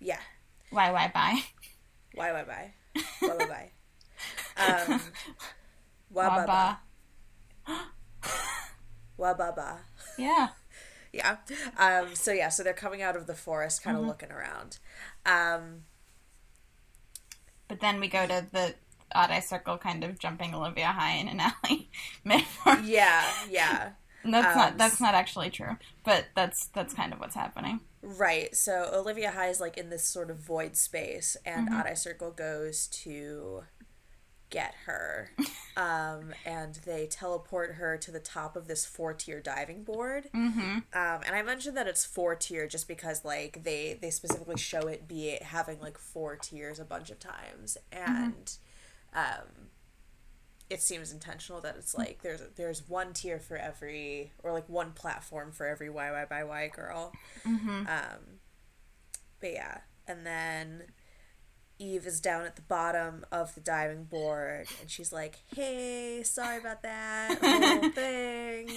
[0.00, 0.18] Yeah.
[0.70, 1.40] Why why bye?
[2.14, 2.32] Why?
[2.32, 2.42] Why?
[2.44, 2.74] Bye.
[3.20, 3.36] Why?
[3.38, 3.46] Bye.
[3.46, 3.70] Bye.
[4.92, 5.00] Um.
[6.10, 6.78] Wah ba ba.
[7.66, 7.80] Ba.
[9.16, 9.78] Wah ba ba.
[10.18, 10.48] Yeah,
[11.12, 11.36] Yeah.
[11.78, 12.14] Um.
[12.14, 12.48] So yeah.
[12.48, 13.90] So they're coming out of the forest, Mm-hmm.
[13.90, 14.78] kind of looking around.
[15.24, 15.84] Um.
[17.68, 18.74] but then we go to the
[19.14, 21.90] odd eye circle, kind of jumping Olivia Hye in an alley
[22.24, 22.78] metaphor.
[22.82, 23.24] Yeah.
[23.48, 23.90] Yeah.
[24.24, 27.80] And that's Um, not that's not actually true, but that's that's kind of what's happening.
[28.02, 28.54] Right.
[28.54, 31.76] So Olivia Hye is like in this sort of void space, and Mm-hmm.
[31.76, 33.64] Odd Eye Circle goes to
[34.50, 35.30] get her.
[35.76, 40.28] um, and they teleport her to the top of this four tier diving board.
[40.34, 40.60] Mm-hmm.
[40.60, 44.86] Um, and I mentioned that it's four tier just because like they they specifically show
[44.86, 48.52] it be having like four tiers a bunch of times, and
[49.14, 49.68] um,
[50.70, 54.92] it seems intentional that it's like there's there's one tier for every or like one
[54.92, 57.12] platform for every YY by Y girl.
[57.46, 57.86] Mm-hmm.
[57.86, 58.40] Um,
[59.40, 60.84] but yeah, and then
[61.78, 66.58] Yves is down at the bottom of the diving board, and she's like, "Hey, sorry
[66.58, 68.68] about that whole thing."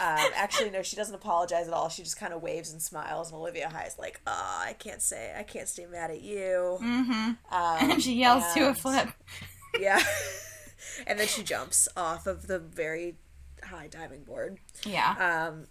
[0.00, 1.88] Um, actually, no, she doesn't apologize at all.
[1.88, 5.34] She just kind of waves and smiles, and Olivia Hye's like, "Oh, I can't say,
[5.36, 7.12] I can't stay mad at you." Mm-hmm.
[7.12, 7.36] Um,
[7.90, 9.08] And she yells to a flip.
[9.78, 10.02] Yeah,
[11.06, 13.16] and then she jumps off of the very
[13.62, 14.58] high diving board.
[14.84, 15.48] Yeah.
[15.50, 15.66] Um,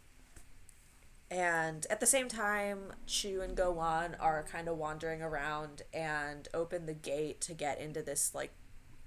[1.31, 6.47] and at the same time, Chuu and Go Won are kind of wandering around and
[6.53, 8.51] open the gate to get into this like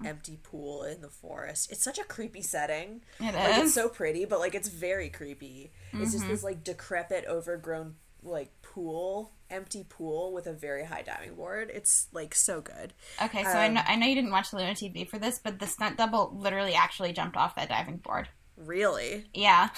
[0.05, 1.71] empty pool in the forest.
[1.71, 3.03] It's such a creepy setting.
[3.21, 5.71] It Like it's so pretty, but like it's very creepy.
[5.93, 7.95] It's just this like decrepit, overgrown
[8.27, 11.71] like pool, empty pool with a very high diving board.
[11.73, 12.93] It's like so good.
[13.23, 15.59] Okay, so I Um, know I know you didn't watch Luna TV for this, but
[15.59, 18.29] the stunt double literally actually jumped off that diving board.
[18.57, 19.69] Really, Yeah,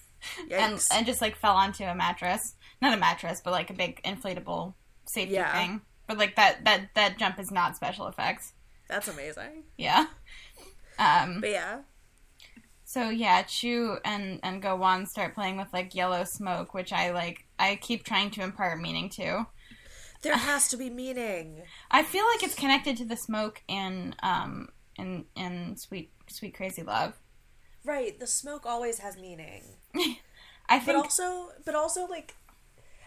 [0.50, 4.02] and and just like fell onto a mattress, not a mattress, but like a big
[4.02, 4.74] inflatable
[5.06, 5.52] safety Yeah.
[5.52, 5.80] thing.
[6.06, 8.52] But like that that that jump is not special effects.
[8.88, 9.64] that's amazing.
[9.78, 10.06] Yeah.
[10.98, 11.40] Um.
[11.40, 11.78] But yeah,
[12.84, 17.10] So yeah, Chuu and and Go Won start playing with like yellow smoke, which I
[17.12, 17.46] like.
[17.70, 19.46] I keep trying to impart meaning to.
[20.22, 21.62] there has to be meaning.
[21.90, 26.82] I feel like it's connected to the smoke in um in in sweet sweet crazy
[26.82, 27.20] love.
[27.84, 29.76] Right, the smoke always has meaning.
[30.68, 32.36] I But think also, but also, like,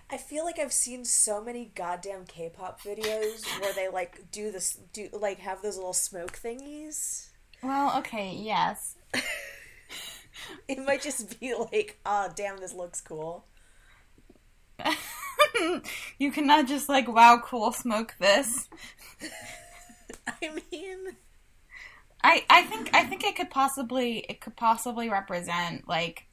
[0.10, 4.76] I feel like I've seen so many goddamn K-pop videos where they like do this,
[4.94, 7.30] do like have those little smoke thingies.
[7.62, 8.96] Well, okay, yes.
[10.68, 13.46] it might just be like, oh, damn, this looks cool.
[16.20, 18.70] you cannot just like, wow, cool, smoke this.
[20.28, 21.18] I mean,
[22.24, 26.28] I I think I think it could possibly it could possibly represent like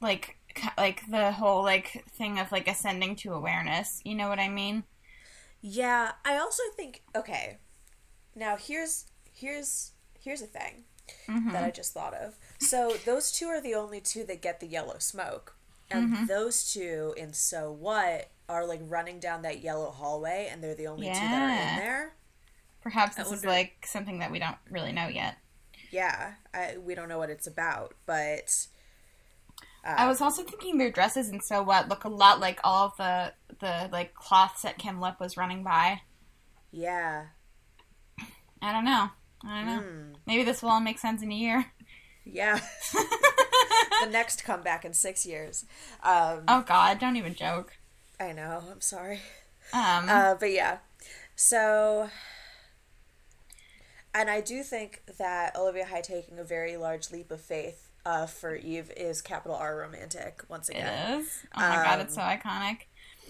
[0.00, 0.36] like
[0.76, 4.00] like the whole like thing of like ascending to awareness.
[4.04, 4.84] You know what I mean?
[5.60, 7.58] Yeah, I also think okay.
[8.36, 10.84] Now here's here's here's a thing
[11.28, 11.52] Mm-hmm.
[11.52, 12.36] that I just thought of.
[12.58, 15.57] So those two are the only two that get the yellow smoke.
[15.90, 16.26] And Mm-hmm.
[16.26, 20.86] those two in So What are like running down that yellow hallway and they're the
[20.86, 22.14] only two that are in there.
[22.82, 25.36] Perhaps I this is like something that we don't really know yet.
[25.90, 28.66] Yeah, I, we don't know what it's about, but
[29.84, 32.96] I was also thinking their dresses and so what look a lot like all of
[32.98, 36.02] the the like cloths that Kim Lip was running by.
[36.70, 37.26] yeah.
[38.60, 39.08] I don't know.
[39.46, 39.80] I don't know.
[39.82, 40.12] Hmm.
[40.26, 41.64] Maybe this will all make sense in a year.
[42.24, 42.58] Yeah.
[44.04, 45.64] the next comeback in six years.
[46.02, 47.76] Um, Oh God, don't even joke.
[48.20, 49.20] I know, I'm sorry.
[49.72, 50.78] Um, Uh, but yeah,
[51.36, 52.08] so,
[54.14, 58.26] and I do think that Olivia Hye taking a very large leap of faith uh,
[58.26, 61.20] for Yves is capital R romantic once again.
[61.20, 61.28] is.
[61.54, 62.78] Oh my God, it's so Um, iconic.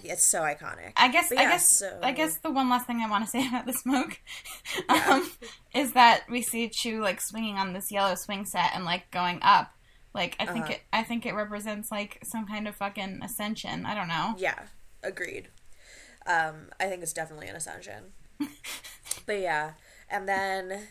[0.04, 0.92] It's so iconic.
[0.96, 1.28] I guess.
[1.28, 1.68] But I guess.
[1.68, 4.20] so- I guess the one last thing I want to say about the smoke,
[4.88, 5.28] um,
[5.74, 9.40] is that we see Chuu like swinging on this yellow swing set and like going
[9.42, 9.72] up.
[10.18, 10.74] Like I think Uh-huh.
[10.74, 10.81] it.
[10.92, 13.87] I think it represents like some kind of fucking ascension.
[13.87, 14.35] I don't know.
[14.37, 14.59] Yeah,
[15.02, 15.48] agreed.
[16.26, 18.12] Um, I think it's definitely an ascension.
[19.26, 19.72] but yeah,
[20.11, 20.88] and then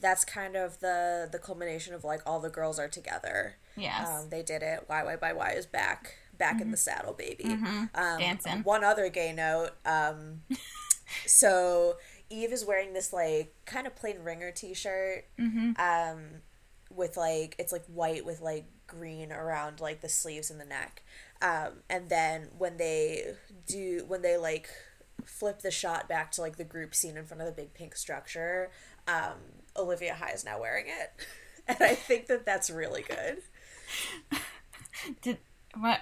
[0.00, 3.56] that's kind of the the culmination of like all the girls are together.
[3.76, 4.08] Yes.
[4.08, 4.84] Um, they did it.
[4.86, 7.44] Why why by Y is back, back in the saddle, baby.
[7.44, 8.62] Um, Dancing.
[8.64, 9.70] One other gay note.
[9.84, 10.42] Um,
[11.26, 11.96] so
[12.30, 15.24] Yves is wearing this like kind of plain ringer T-shirt.
[15.38, 16.42] Um,
[16.94, 21.02] with like it's like white with like green around like the sleeves and the neck.
[21.42, 23.34] Um, and then when they
[23.66, 24.68] do when they like
[25.24, 27.96] flip the shot back to like the group scene in front of the big pink
[27.96, 28.70] structure,
[29.08, 29.34] um,
[29.76, 31.12] Olivia Hye is now wearing it.
[31.66, 33.38] And I think that that's really good.
[35.22, 35.38] Did
[35.78, 36.00] what?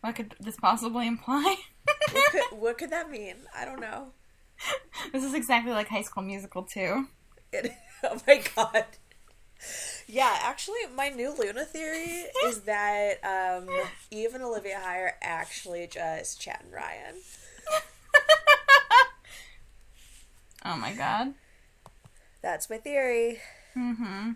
[0.00, 1.56] What could this possibly imply?
[1.84, 3.36] what, could, what could that mean?
[3.54, 4.12] I don't know.
[5.12, 7.08] this is exactly like High School Musical too.
[7.52, 7.72] It,
[8.04, 8.86] oh my god.
[10.12, 13.68] Yeah, actually, my new Luna theory is that um,
[14.10, 17.14] Yves and Olivia Hye are actually just Chad and Ryan.
[20.62, 21.32] Oh my god.
[22.42, 23.38] That's my theory.
[23.76, 24.32] Mm-hmm.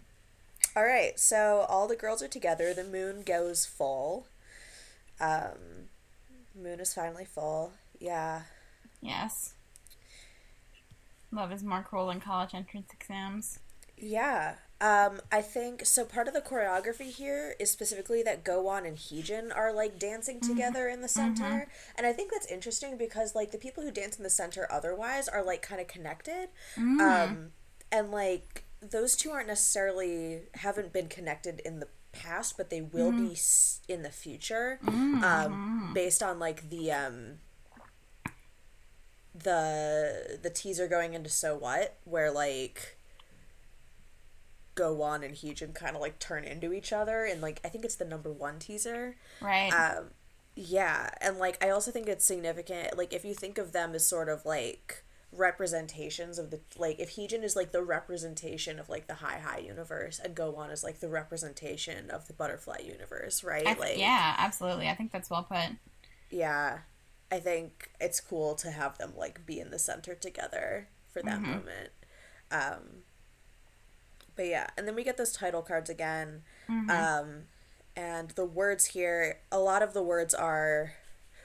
[0.77, 2.73] All right, so all the girls are together.
[2.73, 4.27] The moon goes full.
[5.21, 5.89] Um,
[6.59, 7.73] moon is finally full.
[8.01, 8.43] Yeah.
[9.01, 9.53] Yes.
[11.31, 13.59] Love is more cruel than college entrance exams.
[13.99, 14.55] Yeah.
[14.81, 16.05] Um, I think so.
[16.05, 20.41] Part of the choreography here is specifically that Go Won and Heejin are like dancing
[20.41, 24.17] together in the center, and I think that's interesting because like the people who dance
[24.17, 26.49] in the center otherwise are like kind of connected,
[27.01, 27.53] um,
[27.91, 33.13] and like those two aren't necessarily haven't been connected in the past, but they will
[33.13, 34.79] be s- in the future,
[35.25, 37.39] um, based on like the um,
[39.35, 42.99] the the teaser going into So What, where like
[44.75, 47.85] Go Won and Heejin kind of like turn into each other, and like I think
[47.85, 49.17] it's the number one teaser.
[49.41, 49.71] Right.
[49.71, 50.07] Um,
[50.57, 52.97] yeah, and like I also think it's significant.
[52.97, 57.17] Like if you think of them as sort of like representations of the like if
[57.17, 60.85] Heejin is like the representation of like the high high universe and Go Won is
[60.85, 63.67] like the representation of the butterfly universe, right?
[63.67, 64.89] I- like yeah, absolutely.
[64.89, 65.77] I think that's well put.
[66.31, 66.79] yeah,
[67.33, 71.41] I think it's cool to have them like be in the center together for that
[71.41, 71.91] moment.
[72.51, 73.03] Um,
[74.37, 76.43] but yeah, and then we get those title cards again.
[76.69, 77.43] Um,
[77.97, 80.95] and the words here, a lot of the words are,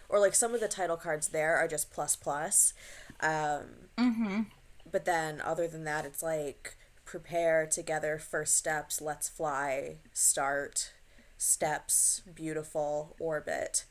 [0.10, 2.74] or like some of the title cards there are just plus plus.
[3.20, 4.42] Um, Mm-hmm.
[4.90, 6.76] but then other than that, it's like
[7.06, 10.94] prepare together, first steps, let's fly, start,
[11.38, 13.86] steps, beautiful, orbit.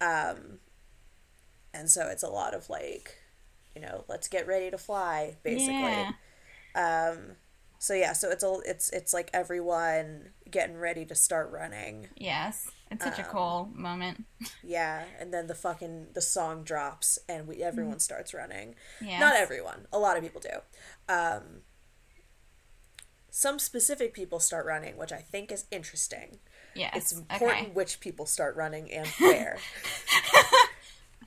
[0.00, 0.58] Um,
[1.72, 3.16] and so it's a lot of like,
[3.74, 6.08] you know, let's get ready to fly, basically.
[6.74, 7.12] Yeah.
[7.14, 7.36] Um,
[7.78, 12.08] so yeah, so it's a it's it's like everyone getting ready to start running.
[12.16, 12.70] Yes.
[12.90, 14.24] It's such a Um, cool moment.
[14.62, 18.76] Yeah, and then the fucking the song drops and we everyone starts running.
[19.00, 19.20] Yes.
[19.20, 19.86] Not everyone.
[19.92, 21.12] A lot of people do.
[21.12, 21.62] Um,
[23.30, 26.38] some specific people start running, which I think is interesting.
[26.74, 26.92] Yes.
[26.96, 27.70] It's important Okay.
[27.72, 29.58] which people start running and where.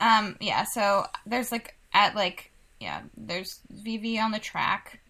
[0.00, 0.36] Um.
[0.40, 0.62] Yeah.
[0.64, 3.02] So there's like at like yeah.
[3.16, 5.00] There's Vivi on the track,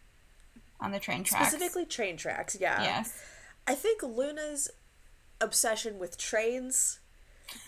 [0.80, 1.48] on the train tracks.
[1.48, 2.82] Specifically train tracks, yeah.
[2.82, 3.12] Yes.
[3.66, 4.70] I think Luna's
[5.40, 7.00] obsession with trains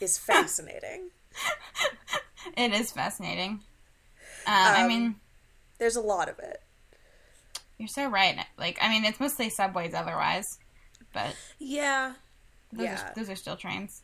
[0.00, 1.10] is fascinating.
[2.56, 3.60] it is fascinating.
[4.46, 5.14] I Um, mean,
[5.78, 6.62] There's a lot of it.
[7.78, 8.38] you're so right.
[8.58, 10.58] Like, I mean, it's mostly subways otherwise,
[11.12, 12.14] but Yeah.
[12.72, 13.08] those, Yeah.
[13.10, 14.02] are, those are still trains.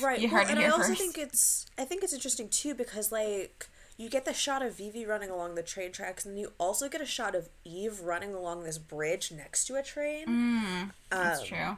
[0.00, 0.20] Right.
[0.20, 1.00] You well, heard it and I also first.
[1.00, 5.06] think it's I think it's interesting too because like you get the shot of Vivi
[5.06, 8.64] running along the train tracks and you also get a shot of Yves running along
[8.64, 10.26] this bridge next to a train.
[10.26, 11.76] Mm, that's Um, true.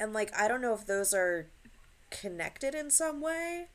[0.00, 1.48] And like I don't know if those are
[2.10, 3.68] connected in some way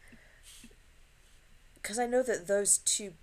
[1.84, 3.13] cuz I know that those two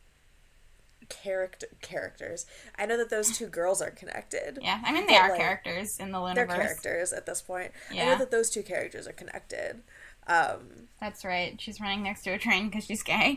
[1.08, 2.46] character characters.
[2.78, 4.58] I know that those two girls are connected.
[4.62, 6.46] Yeah, I mean, they are like, characters in the universe.
[6.48, 7.72] They're characters at this point.
[7.90, 8.04] I Yeah.
[8.12, 9.82] know that those two characters are connected.
[10.26, 11.60] Um That's right.
[11.60, 13.36] She's running next to a train because she's gay.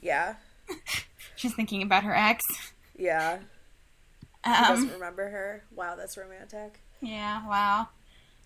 [0.00, 0.34] Yeah.
[1.36, 2.44] She's thinking about her ex.
[2.96, 3.38] Yeah.
[4.44, 5.64] Um, doesn't remember her.
[5.74, 6.80] Wow, that's romantic.
[7.00, 7.88] yeah, wow.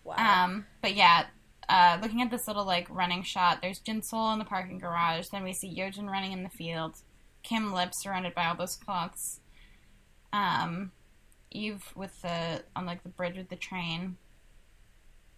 [0.04, 0.44] Wow.
[0.44, 1.26] Um, but yeah,
[1.68, 5.28] uh, looking at this little like running shot, there's Jinsol in the parking garage.
[5.28, 6.96] Then we see Yeojin running in the field.
[7.42, 9.40] Kim Lip surrounded by all those cloths.
[10.32, 10.92] Um,
[11.54, 14.16] Yves with the on like the bridge with the train.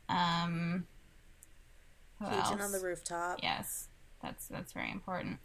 [0.09, 0.87] Um,
[2.23, 3.41] Heejin on the rooftop.
[3.43, 3.89] Yes,
[4.23, 5.39] that's that's very important.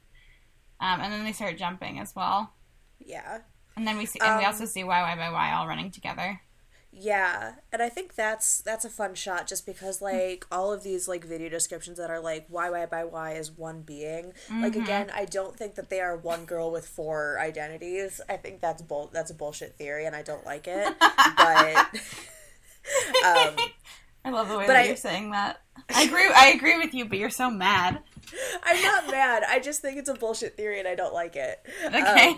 [0.79, 2.53] Um, and then they start jumping as well.
[2.99, 3.39] Yeah.
[3.75, 5.91] And then we see, and we Um, also see Y Y by Y all running
[5.91, 6.41] together.
[6.91, 7.53] Yeah.
[7.71, 11.23] And I think that's that's a fun shot just because like all of these like
[11.23, 14.33] video descriptions that are like Y Y by Y is one being.
[14.49, 14.83] Like Mm-hmm.
[14.83, 18.19] again, I don't think that they are one girl with four identities.
[18.27, 20.95] I think that's bull that's a bullshit theory and I don't like it.
[21.37, 21.87] but
[23.25, 23.55] um
[24.25, 25.61] I love the way But that I- you're saying that.
[25.95, 26.27] I agree.
[26.35, 27.99] I agree with you, but you're so mad.
[28.63, 29.43] I'm not mad.
[29.47, 31.65] I just think it's a bullshit theory and I don't like it.
[31.85, 32.37] Okay.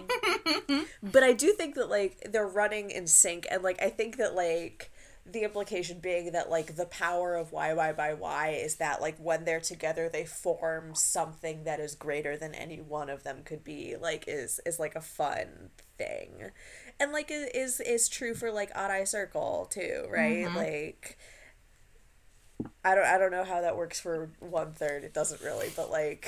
[0.70, 4.18] Um, but I do think that like they're running in sync and like I think
[4.18, 4.92] that like
[5.26, 9.44] the implication being that like the power of YY by Y is that like when
[9.46, 13.96] they're together they form something that is greater than any one of them could be
[14.00, 16.52] like is is like a fun thing.
[17.00, 20.48] And like is is true for like Odd Eye Circle too, right?
[20.56, 21.18] Like
[22.84, 25.04] I don't I don't know how that works for one third.
[25.04, 26.28] It doesn't really, but like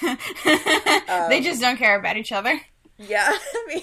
[1.28, 2.60] they just don't care about each other.
[2.98, 3.82] yeah, I mean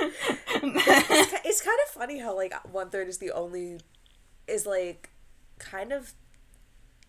[0.00, 3.78] it's, it's kind of funny how like one third is the only
[4.46, 5.10] is like
[5.58, 6.14] kind of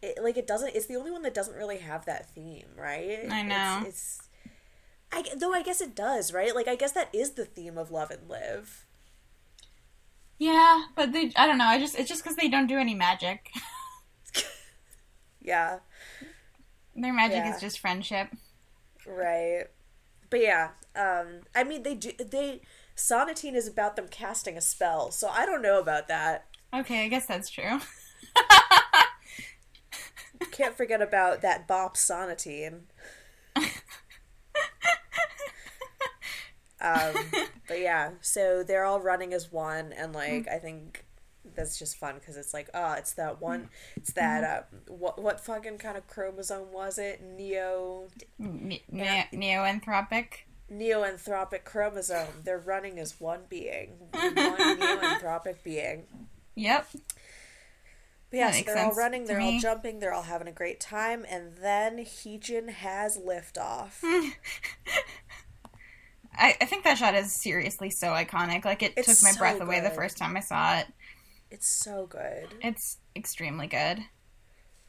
[0.01, 3.29] it, like it doesn't it's the only one that doesn't really have that theme right
[3.29, 3.83] I know.
[3.85, 4.29] it's, it's
[5.11, 7.91] I, though i guess it does right like i guess that is the theme of
[7.91, 8.84] love and live
[10.39, 11.31] yeah, but they.
[11.35, 11.65] I don't know.
[11.65, 11.97] I just.
[11.97, 13.49] It's just because they don't do any magic.
[15.41, 15.79] yeah
[16.95, 17.53] Their magic Yeah.
[17.55, 18.29] is just friendship.
[19.05, 19.65] right
[20.31, 22.61] but yeah um i mean they do they
[22.97, 27.07] sonatine is about them casting a spell so i don't know about that Okay, I
[27.09, 27.79] guess that's true.
[30.51, 32.81] can't forget about that bop sonatine
[36.81, 37.13] um
[37.67, 40.53] but yeah so they're all running as one and like mm.
[40.53, 41.05] i think
[41.55, 43.69] that's just fun because it's like oh it's that one mm.
[43.95, 48.07] it's that uh what what fucking kind of chromosome was it neo
[48.39, 50.27] Ne- uh, ne- neoanthropic.
[50.71, 56.05] neoanthropic chromosome they're running as one being one neoanthropic being
[56.55, 56.87] Yep.
[58.31, 59.59] But yeah, so they're all running, they're all me.
[59.59, 64.01] jumping, they're all having a great time, and then Heejin has liftoff.
[66.37, 68.65] I, I think that shot is seriously so iconic.
[68.65, 70.87] Like it It's took my so breath away the first time I saw it.
[71.51, 72.47] It's so good.
[72.61, 73.99] It's extremely good.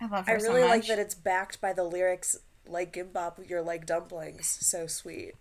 [0.00, 0.32] I love her.
[0.32, 2.37] I really so like that it's backed by the lyrics
[2.68, 4.46] like Gimbop, you're like dumplings.
[4.61, 5.35] So sweet.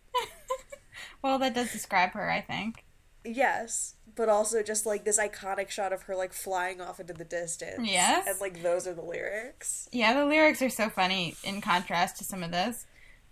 [1.21, 2.83] well, that does describe her, I think.
[3.23, 7.25] Yes, but also just like this iconic shot of her like flying off into the
[7.25, 7.89] distance.
[7.89, 8.27] Yes.
[8.27, 9.89] And like those are the lyrics.
[9.91, 12.85] Yeah, the lyrics are so funny in contrast to some of this.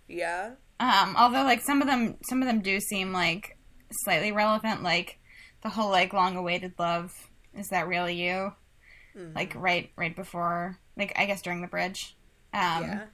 [0.08, 0.52] Yeah.
[0.80, 3.56] Um, although like some of them some of them do seem like
[3.90, 5.18] slightly relevant, like
[5.62, 7.12] the whole like long awaited love,
[7.56, 8.52] is that really you?
[9.16, 9.34] Mm-hmm.
[9.34, 12.16] Like right right before like I guess during the bridge.
[12.52, 13.04] Um yeah.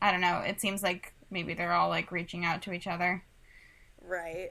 [0.00, 0.38] I don't know.
[0.38, 3.24] It seems like maybe they're all like reaching out to each other.
[4.00, 4.50] Right.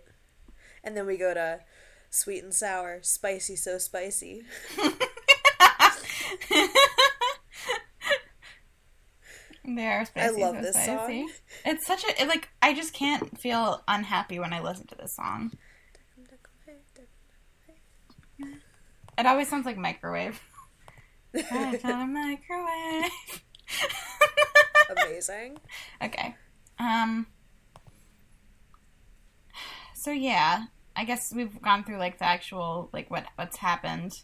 [0.83, 1.61] And then we go to
[2.09, 4.43] sweet and sour, spicy so spicy.
[9.67, 11.21] They're spicy, love so this spicy.
[11.21, 11.31] song.
[11.65, 15.13] It's such a it, like I just can't feel unhappy when I listen to this
[15.15, 15.51] song.
[19.17, 20.39] It always sounds like microwave.
[21.35, 23.11] I tell a microwave.
[24.89, 25.57] Amazing.
[26.03, 26.35] okay.
[26.79, 27.27] Um.
[29.95, 30.65] So yeah,
[30.95, 34.21] I guess we've gone through like the actual like what what's happened.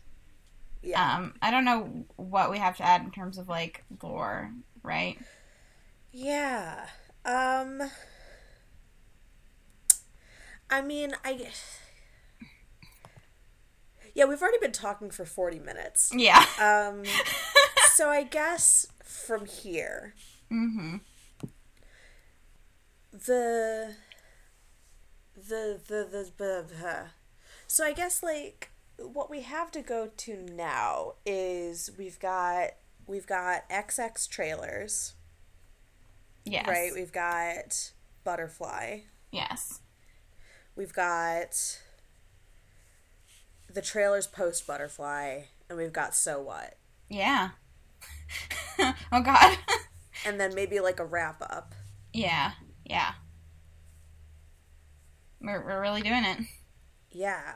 [0.81, 1.17] Yeah.
[1.17, 4.51] Um, I don't know what we have to add in terms of like lore,
[4.83, 5.17] right?
[6.11, 6.87] Yeah.
[7.25, 7.81] Um
[10.69, 11.47] I mean, I
[14.15, 16.11] Yeah, we've already been talking for 40 minutes.
[16.15, 16.45] Yeah.
[16.59, 17.03] Um
[17.95, 20.13] so I guess from here
[23.11, 23.95] the
[25.35, 27.05] the the the, the, the
[27.67, 32.69] so I guess like what we have to go to now is we've got
[33.07, 35.13] we've got XX trailers,
[36.45, 36.67] Yes.
[36.67, 36.91] right?
[36.93, 37.91] We've got
[38.23, 38.99] Butterfly.
[39.31, 39.79] Yes.
[40.75, 41.79] We've got
[43.71, 46.75] the trailers post Butterfly, and we've got So What,
[47.09, 47.49] Yeah.
[48.79, 49.57] oh God.
[50.25, 51.73] and then maybe like a wrap up.
[52.13, 52.53] yeah.
[52.85, 53.13] Yeah.
[55.41, 56.39] We're we're really doing it.
[57.11, 57.55] Yeah.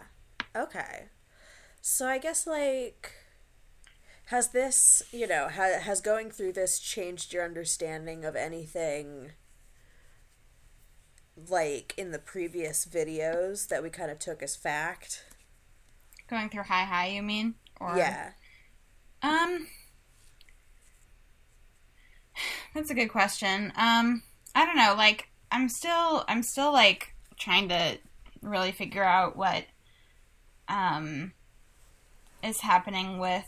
[0.55, 1.05] Okay.
[1.81, 3.11] So I guess like
[4.27, 9.31] has this, you know, ha- has going through this changed your understanding of anything
[11.49, 15.23] like in the previous videos that we kind of took as fact?
[16.29, 17.55] Going through high high, you mean?
[17.79, 18.31] Or yeah.
[19.21, 19.67] Um,
[22.73, 23.71] that's a good question.
[23.77, 24.23] Um,
[24.53, 24.93] I don't know.
[24.97, 27.97] Like, I'm still, I'm still like trying to
[28.41, 29.63] really figure out what,
[30.67, 31.31] um,
[32.43, 33.45] is happening with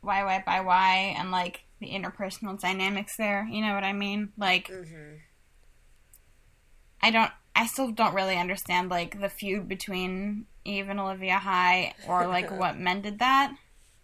[0.00, 3.46] why why by why and like the interpersonal dynamics there.
[3.50, 4.32] You know what I mean?
[4.36, 5.20] Like, Mhm.
[7.02, 7.30] I don't.
[7.56, 12.50] I still don't really understand like the feud between Yves and Olivia Hye or like
[12.58, 13.54] what mended that.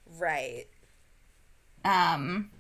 [0.07, 0.67] Right.
[1.85, 2.51] Um,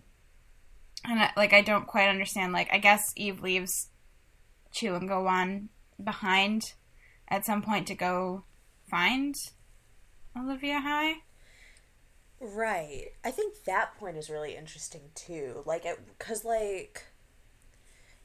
[1.05, 2.53] and I, like I don't quite understand.
[2.53, 3.89] Like I guess Yves leaves
[4.75, 5.71] Chuu and Go Won
[6.03, 6.75] behind
[7.29, 8.45] at some point to go
[8.91, 9.35] find
[10.39, 11.23] Olivia Hye.
[12.41, 13.13] Right.
[13.25, 15.63] I think that point is really interesting too.
[15.65, 15.85] Like,
[16.19, 17.05] because, like,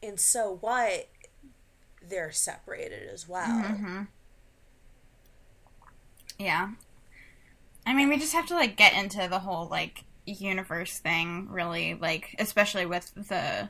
[0.01, 1.07] in So What,
[2.01, 3.64] they're separated as well.
[3.64, 4.03] Mm-hmm.
[6.39, 6.72] Yeah.
[7.86, 11.93] I mean, we just have to like get into the whole like universe thing, really,
[11.93, 13.70] like especially with the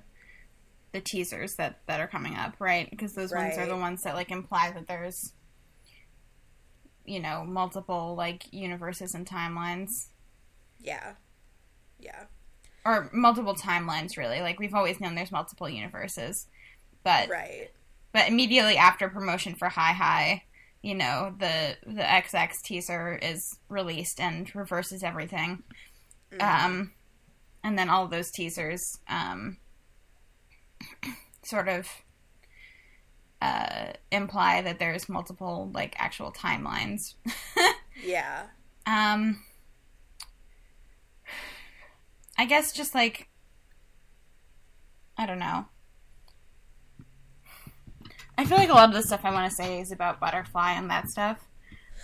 [0.91, 2.89] the teasers that that are coming up, right?
[2.89, 5.33] Because those ones are the ones that like imply that there's
[7.05, 10.07] you know multiple like universes and timelines
[10.81, 11.13] Yeah.
[11.99, 12.23] Yeah.
[12.85, 16.47] or multiple timelines really like we've always known there's multiple universes
[17.03, 17.69] but Right.
[18.11, 20.43] but immediately after promotion for High High,
[20.83, 25.63] you know, the the XX teaser is released and reverses everything.
[26.39, 26.93] Um,
[27.63, 29.57] and then all of those teasers um,
[31.43, 31.87] sort of
[33.41, 37.15] uh, imply that there's multiple like actual timelines.
[38.03, 38.43] Yeah.
[38.87, 39.43] um,
[42.41, 43.27] I guess just like
[45.15, 45.65] I don't know.
[48.35, 50.71] I feel like a lot of the stuff I want to say is about butterfly
[50.71, 51.37] and that stuff.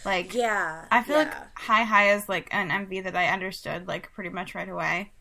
[0.06, 0.86] Like, Yeah.
[0.92, 1.24] I feel yeah.
[1.24, 5.12] like High High is like an MV that I understood like pretty much right away.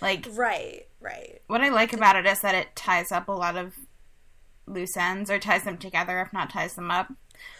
[0.00, 0.86] Like, Right.
[1.02, 1.42] Right.
[1.48, 3.74] what I like about it is that it ties up a lot of
[4.66, 7.12] loose ends or ties them together, if not ties them up.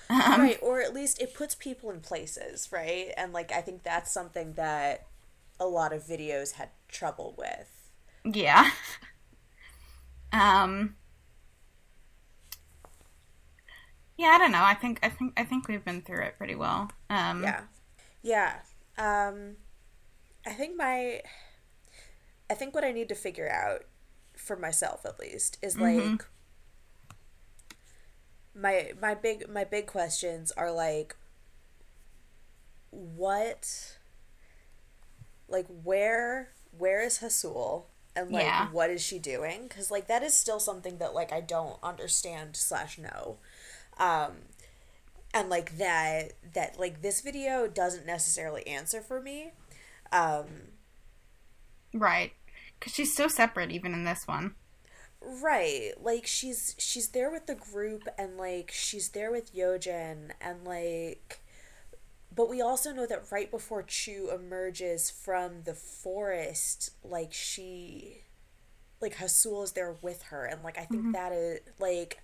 [0.09, 0.59] Um, right.
[0.63, 3.13] Or at least it puts people in places, right?
[3.19, 5.09] And, like, I think that's something that
[5.61, 7.90] a lot of videos had trouble with.
[8.24, 8.70] Yeah.
[10.32, 10.97] um.
[14.16, 14.62] Yeah, I don't know.
[14.62, 16.90] I think I think I think we've been through it pretty well.
[17.11, 17.62] Um, Yeah.
[18.22, 18.55] Yeah.
[18.97, 19.57] Um
[20.47, 21.22] I think my
[22.51, 23.84] I think what I need to figure out
[24.36, 26.26] for myself at least is like
[28.55, 31.16] my my big my big questions are like
[32.90, 33.97] what
[35.49, 37.85] like where where is Haseul
[38.16, 38.68] and like Yeah.
[38.70, 42.57] what is she doing because like that is still something that like I don't understand
[42.57, 43.39] slash know
[43.99, 44.33] um
[45.35, 49.53] and like that that like this video doesn't necessarily answer for me
[50.12, 50.47] um
[51.95, 52.33] Right.
[52.79, 54.55] Because she's so separate, even in this one.
[55.41, 60.64] right like she's she's there with the group and like she's there with Yeojin and
[60.66, 61.39] like
[62.35, 68.22] but we also know that right before Chuu emerges from the forest like she
[69.01, 72.22] like Haseul is there with her and like I think that is like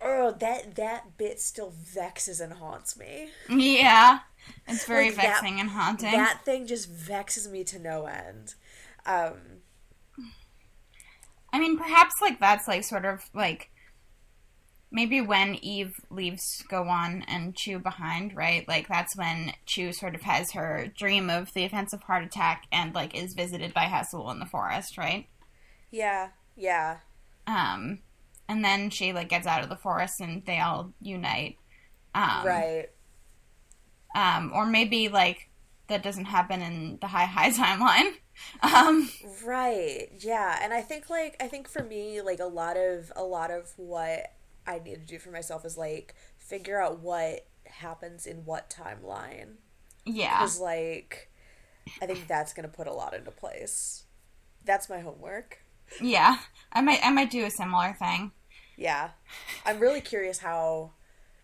[0.00, 4.20] oh that that bit still vexes and haunts me Yeah.
[4.66, 6.12] It's very Like, that- vexing and haunting.
[6.12, 8.54] that thing just vexes me to no end
[9.06, 9.34] um
[11.52, 13.70] I mean, perhaps like that's like sort of like
[14.90, 18.66] maybe when Yves leaves Go Won and Chuu behind, right?
[18.66, 22.94] Like that's when Chuu sort of has her dream of the offensive heart attack and
[22.94, 25.26] like is visited by Haseul in the forest, right?
[25.90, 26.98] Yeah, yeah.
[27.46, 28.00] Um,
[28.48, 31.56] and then she like gets out of the forest and they all unite.
[32.14, 32.86] Um, right.
[34.14, 35.50] Um, or maybe like
[35.88, 38.12] that doesn't happen in the high High timeline.
[38.62, 39.10] Um,
[39.44, 40.10] right.
[40.18, 43.50] Yeah, and I think like I think for me like a lot of a lot
[43.50, 44.32] of what
[44.68, 49.54] I need to do for myself is like figure out what happens in what timeline.
[50.04, 50.38] Yeah.
[50.38, 51.30] Because like
[52.02, 54.04] I think that's gonna put a lot into place.
[54.64, 55.58] That's my homework.
[56.00, 56.38] Yeah.
[56.72, 58.32] I might I might do a similar thing.
[58.76, 59.10] Yeah.
[59.64, 60.92] I'm really curious how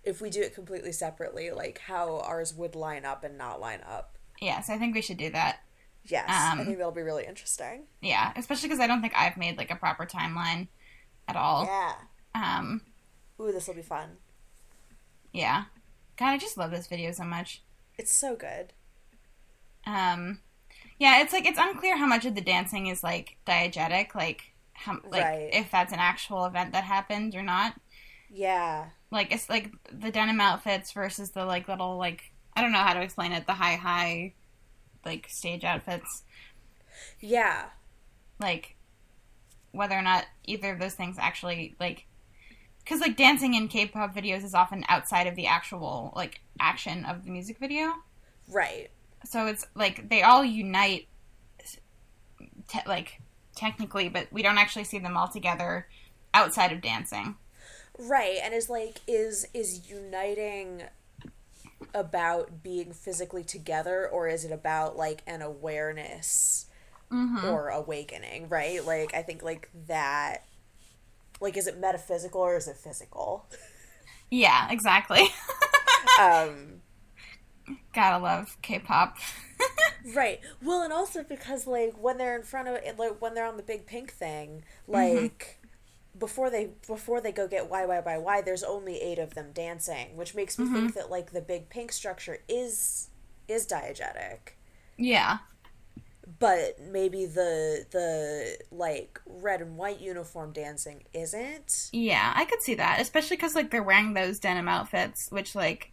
[0.04, 3.80] if we do it completely separately, like how ours would line up and not line
[3.88, 4.18] up.
[4.40, 5.60] Yes, I think we should do that.
[6.04, 7.84] Yes, um, I think that'll be really interesting.
[8.02, 10.68] Yeah, especially because I don't think I've made like a proper timeline
[11.26, 11.64] at all.
[11.64, 11.94] Yeah.
[12.34, 12.82] Um.
[13.40, 14.16] Ooh, this will be fun.
[15.32, 15.64] Yeah.
[16.16, 17.62] God, I just love this video so much.
[17.96, 18.72] It's so good.
[19.86, 20.40] Um.
[20.98, 24.98] Yeah, it's like it's unclear how much of the dancing is like diegetic, like how
[25.10, 25.50] like right.
[25.52, 27.74] if that's an actual event that happened or not.
[28.30, 28.90] Yeah.
[29.10, 32.94] Like it's like the denim outfits versus the like little like I don't know how
[32.94, 34.34] to explain it, the high high
[35.04, 36.22] like stage outfits.
[37.20, 37.66] Yeah.
[38.40, 38.76] Like
[39.72, 42.06] whether or not either of those things actually like
[42.84, 47.24] because like dancing in K-pop videos is often outside of the actual like action of
[47.24, 47.92] the music video.
[48.48, 48.90] Right.
[49.24, 51.08] So it's like they all unite,
[52.68, 53.20] te- like
[53.56, 55.88] technically, but we don't actually see them all together
[56.34, 57.36] outside of dancing.
[57.98, 60.82] Right, and is like is is uniting
[61.94, 66.66] about being physically together or is it about like an awareness
[67.10, 67.46] mm-hmm.
[67.46, 70.44] or awakening right like i think like that
[71.40, 73.46] like is it metaphysical or is it physical?
[74.30, 75.22] Yeah exactly.
[76.16, 76.82] Um
[77.94, 79.16] gotta love k-pop.
[80.04, 80.40] Right.
[80.62, 83.56] Well and also because like when they're in front of it like when they're on
[83.56, 84.64] the big pink thing
[84.94, 85.26] Mm-hmm.
[85.26, 85.60] like
[86.18, 89.52] before they before they go get why why why why there's only eight of them
[89.52, 90.86] dancing which makes me Mm-hmm.
[90.86, 93.10] think that like the big pink structure is
[93.48, 94.54] is diegetic.
[94.96, 95.38] Yeah
[96.44, 101.88] but maybe the the like red and white uniform dancing isn't?
[101.90, 105.90] Yeah i could see that especially because like they're wearing those denim outfits which like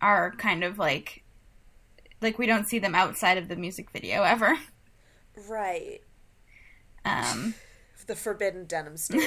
[0.00, 1.24] are kind of like
[2.22, 4.58] like we don't see them outside of the music video ever.
[5.46, 6.00] Right.
[7.04, 7.54] Um.
[8.04, 9.22] The forbidden denim stage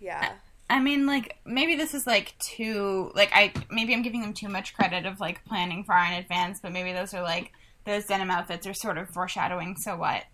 [0.00, 0.32] yeah
[0.68, 4.48] I mean, like maybe this is like too like I maybe I'm giving them too
[4.48, 7.52] much credit of like planning far in advance, but maybe those are like
[7.84, 9.76] those denim outfits are sort of foreshadowing.
[9.76, 10.24] So what?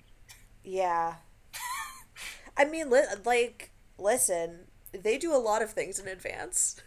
[0.65, 1.15] yeah
[2.57, 6.81] i mean li- like listen they do a lot of things in advance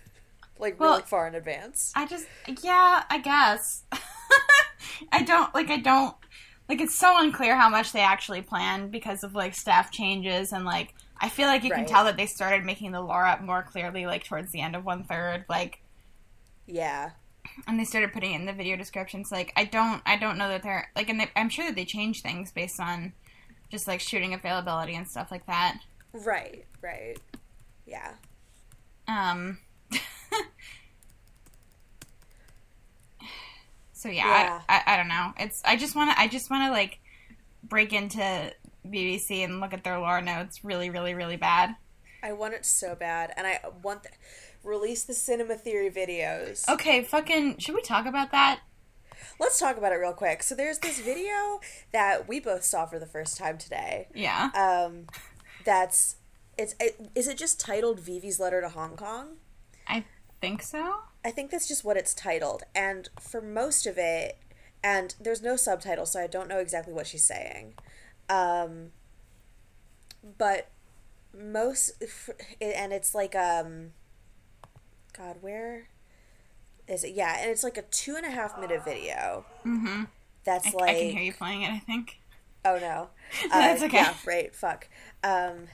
[0.60, 2.28] like Well, really far in advance I just
[2.64, 3.84] yeah, I guess
[5.12, 6.16] I don't like I don't
[6.70, 10.66] like it's so unclear how much they actually planned because of like staff changes and
[10.66, 13.64] like I feel like you can tell that they started making the lore up more
[13.64, 15.82] clearly like towards the end of one third like
[16.66, 17.12] yeah.
[17.68, 19.32] and they started putting it in the video descriptions.
[19.32, 21.86] Like i don't i don't know that they're like and they, i'm sure that they
[21.86, 23.14] change things based on
[23.72, 25.78] just like shooting availability and stuff like that.
[26.14, 27.18] Right right.
[27.86, 28.14] Yeah.
[29.08, 29.60] Um
[33.94, 34.62] so yeah, Yeah.
[34.68, 35.34] I, I i don't know.
[35.40, 37.00] It's i just want to i just want to like
[37.64, 38.52] break into
[38.92, 41.76] bbc and look at their lore notes really really really bad.
[42.24, 44.16] I want it so bad and i want th-
[44.64, 46.68] release the cinema theory videos.
[46.68, 48.62] Okay fucking should we talk about that?
[49.40, 50.44] Let's talk about it real quick.
[50.44, 51.60] So there's this video
[51.92, 54.08] that we both saw for the first time today.
[54.14, 54.50] Yeah.
[54.56, 55.08] Um
[55.66, 56.18] that's
[56.58, 59.38] it's it, is it just titled vivi's letter to hong kong?
[59.88, 60.06] I
[60.42, 60.96] think so.
[61.24, 62.64] I think that's just what it's titled.
[62.74, 64.38] And for most of it,
[64.84, 67.74] and there's no subtitle, so I don't know exactly what she's saying.
[68.30, 68.92] Um,
[70.38, 70.70] but
[71.34, 71.92] most,
[72.62, 73.92] and it's like, um,
[75.18, 75.88] God, where
[76.88, 77.14] is it?
[77.14, 79.46] Yeah, and it's like a two and a half minute video.
[79.66, 80.04] mm-hmm
[80.44, 82.20] That's I, like, I can hear you playing it i think
[82.64, 83.10] Oh no.
[83.54, 83.98] That's Uh, okay.
[83.98, 84.54] Yeah, right.
[84.56, 84.88] Fuck.
[85.24, 85.68] Um,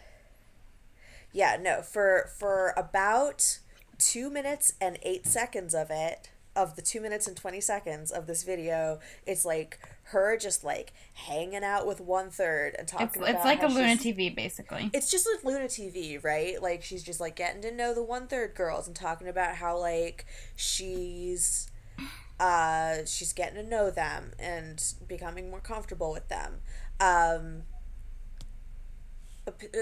[1.32, 1.82] yeah, no.
[1.82, 3.60] For for about
[3.98, 8.28] two minutes and eight seconds of it, of the two minutes and twenty seconds of
[8.28, 13.16] this video, it's like her just like hanging out with one third and talking it's,
[13.18, 16.62] about it's like a luna tv basically it's just like Luna TV, right?
[16.62, 19.78] Like she's just like getting to know the one third girls and talking about how
[19.80, 20.26] like
[20.56, 21.70] she's
[22.40, 26.60] uh she's getting to know them and becoming more comfortable with them.
[27.00, 27.64] Um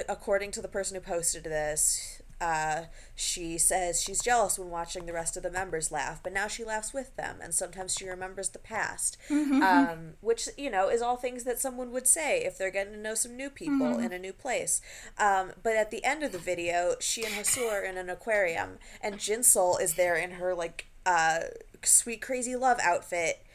[0.07, 2.83] according to the person who posted this, uh,
[3.15, 6.63] she says she's jealous when watching the rest of the members laugh, but now she
[6.63, 9.61] laughs with them, and sometimes she remembers the past, Mm-hmm.
[9.61, 12.99] um, which you know is all things that someone would say if they're getting to
[12.99, 14.03] know some new people Mm-hmm.
[14.03, 14.81] in a new place.
[15.17, 18.77] Um, but at the end of the video, she and Haseul are in an aquarium,
[19.01, 21.39] and Jinsol is there in her like uh,
[21.83, 23.45] sweet crazy love outfit,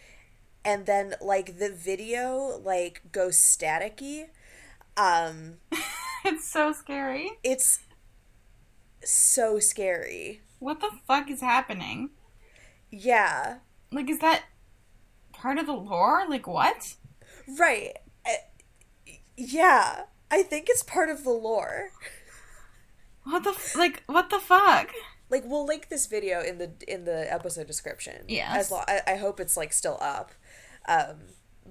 [0.65, 4.27] and then like the video like goes staticky.
[4.97, 5.55] Um,
[6.27, 7.33] It's so scary.
[7.43, 7.81] it's
[9.05, 10.41] so scary.
[10.59, 12.11] What the fuck is happening?
[12.91, 13.59] Yeah,
[13.93, 14.45] Like, is that
[15.33, 16.25] part of the lore?
[16.29, 16.95] Like, what?
[17.59, 17.93] right.
[18.27, 21.91] Uh, yeah, I think it's part of the lore.
[23.25, 24.03] What the f- like?
[24.07, 24.91] What the fuck?
[25.31, 28.25] Like we'll link this video in the in the episode description.
[28.29, 28.53] Yeah.
[28.55, 30.31] As long, I, I hope it's like still up.
[30.87, 31.17] Um,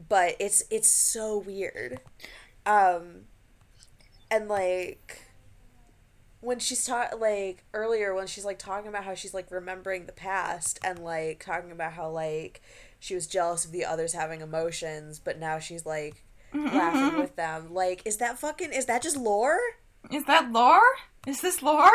[0.10, 2.00] but it's it's so weird.
[2.66, 3.26] Um,
[4.32, 5.22] and like
[6.44, 10.12] when she's talking like earlier when she's like talking about how she's like remembering the
[10.12, 12.62] past and like talking about how like
[13.00, 16.24] she was jealous of the others having emotions but now she's like
[16.54, 19.58] laughing with them like is that fucking is that just lore
[20.12, 20.82] Is that lore?
[21.26, 21.90] Is this lore?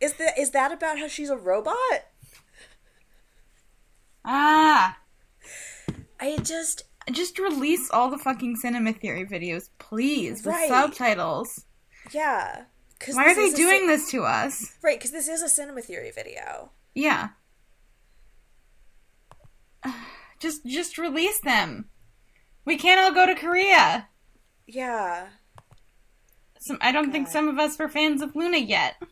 [0.00, 1.76] is that is that about how she's a robot
[4.24, 4.98] Ah,
[6.20, 10.68] i just just release all the fucking cinema theory videos, please, with Right.
[10.68, 11.64] subtitles.
[12.12, 12.64] yeah
[13.02, 14.76] 'Cause Why are they doing this to us?
[14.82, 17.30] right because this is a cinema theory video Yeah.
[20.38, 21.88] Just just release them.
[22.64, 24.08] We can't all go to Korea.
[24.66, 25.28] yeah
[26.60, 29.02] Some I don't think some of us were fans of Luna yet.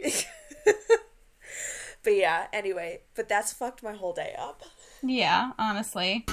[2.02, 4.62] but yeah anyway but that's fucked my whole day up
[5.02, 6.24] Yeah, honestly.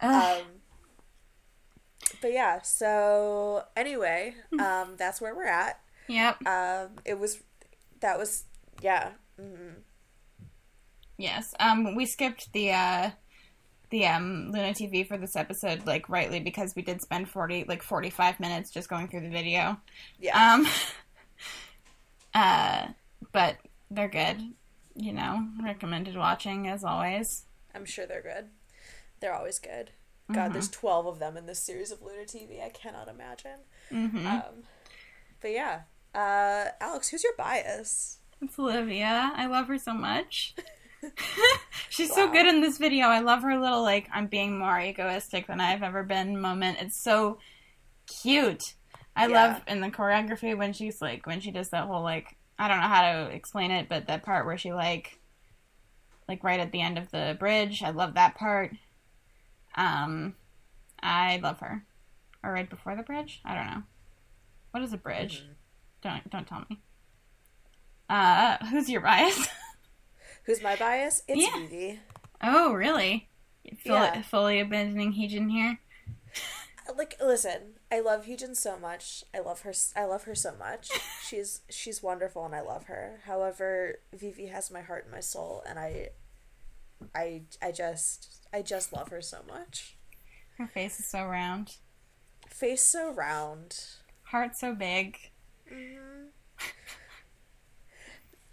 [0.00, 0.57] Um
[2.20, 4.60] but yeah so anyway Hmm.
[4.60, 6.36] um that's where we're at yep.
[6.46, 7.38] um it was
[8.00, 8.44] that was
[8.82, 9.74] yeah mhm.
[11.20, 11.52] Yes.
[11.58, 13.10] Um we skipped the uh
[13.90, 17.82] the um Luna TV for this episode like rightly because we did spend 40 like
[17.82, 19.78] 45 minutes just going through the video.
[20.20, 20.66] yeah Um
[22.34, 22.88] uh
[23.32, 23.56] but
[23.90, 24.40] they're good.
[24.94, 27.44] You know, recommended watching as always.
[27.74, 28.46] i'm sure they're good
[29.20, 29.90] they're always good
[30.32, 33.60] god there's 12 of them in this series of luna tv i cannot imagine
[33.90, 34.26] Mhm.
[34.26, 34.62] um
[35.40, 35.80] but yeah
[36.14, 39.32] uh alex who's your bias It's Olivia.
[39.34, 40.54] I love her so much.
[41.88, 43.06] She's so good in this video.
[43.06, 46.78] I love her little like I'm being more egoistic than I've ever been moment.
[46.80, 47.38] It's so
[48.06, 48.74] cute.
[49.16, 49.34] I Yeah.
[49.54, 52.80] love in the choreography when she's like when she does that whole like I don't
[52.80, 55.18] know how to explain it, but that part where she like
[56.28, 57.82] like right at the end of the bridge.
[57.82, 58.72] I love that part.
[59.78, 60.34] Um
[61.02, 61.84] I love her.
[62.42, 63.40] Or right before the bridge?
[63.44, 63.82] I don't know.
[64.72, 65.44] What is a bridge?
[66.02, 66.78] Don't don't tell me.
[68.10, 69.48] Uh who's your bias?
[70.44, 71.58] who's my bias it's Yeah.
[71.66, 72.00] Vivi.
[72.42, 73.28] Oh, really?
[73.84, 74.22] Full, Yeah.
[74.22, 75.78] Fully abandoning Heejin here.
[76.96, 80.88] like listen i love Heejin so much i love her i love her so much
[81.28, 85.62] she's she's wonderful and i love her however vivi has my heart and my soul
[85.68, 86.08] and i
[87.14, 89.96] i i just i just love her so much.
[90.58, 91.76] Her face is so round,
[92.48, 93.78] face so round.
[94.24, 95.18] Heart so big.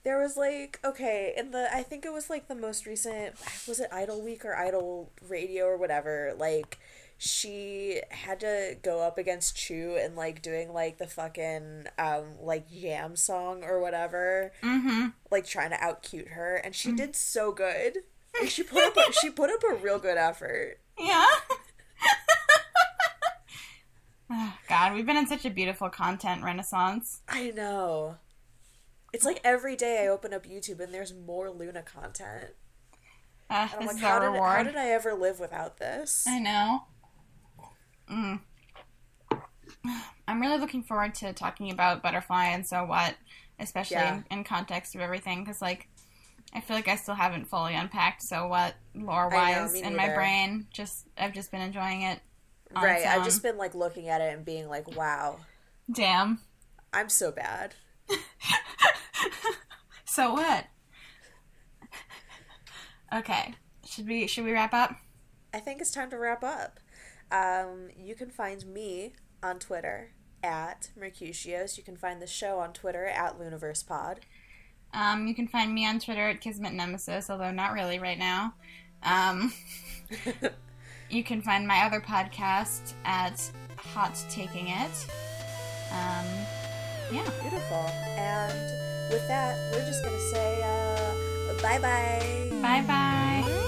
[0.04, 3.34] there was like okay in the i think it was like the most recent
[3.68, 6.78] was it idol week or idol radio or whatever like
[7.18, 12.66] she had to go up against chuu and like doing like the fucking um like
[12.70, 14.52] yam song or whatever.
[14.62, 15.08] Mm-hmm.
[15.32, 16.56] like trying to out cute her.
[16.56, 18.00] And she did so good
[18.48, 21.26] she put up a, she put up a real good effort Yeah.
[24.32, 27.22] oh, God, we've been in such a beautiful content renaissance.
[27.30, 28.16] i know
[29.14, 32.52] it's like every day i open up youtube and there's more luna content
[33.50, 36.84] Uh, and i'm like how did, how did i ever live without this I know.
[38.12, 38.40] Mm.
[40.28, 43.16] I'm really looking forward to talking about Butterfly and So What,
[43.60, 44.22] especially Yeah.
[44.32, 45.88] in, in context of everything, because, like,
[46.56, 50.68] I feel like I still haven't fully unpacked So What lore wise in my brain.
[50.74, 52.20] Just, I've just been enjoying it.
[52.74, 55.38] right i've just been like looking at it and being like wow
[55.92, 56.40] Damn.
[56.94, 57.76] i'm so bad
[60.06, 60.66] So what?
[63.14, 63.54] Okay.
[63.86, 64.96] Should we should we wrap up?
[65.54, 66.80] i think it's time to wrap up
[67.32, 70.12] um, you can find me on twitter
[70.44, 74.18] at mercutios you can find the show on twitter at luniversepod
[74.96, 78.54] um, you can find me on Twitter at Kismet Nemesis, although not really right now.
[79.04, 79.54] Um,
[81.10, 85.08] you can find my other podcast at Hot Taking It.
[85.92, 86.26] Um,
[87.12, 87.30] yeah.
[87.42, 87.86] Beautiful.
[88.18, 92.50] And with that, we're just going to say uh, bye bye.
[92.62, 93.62] Bye bye.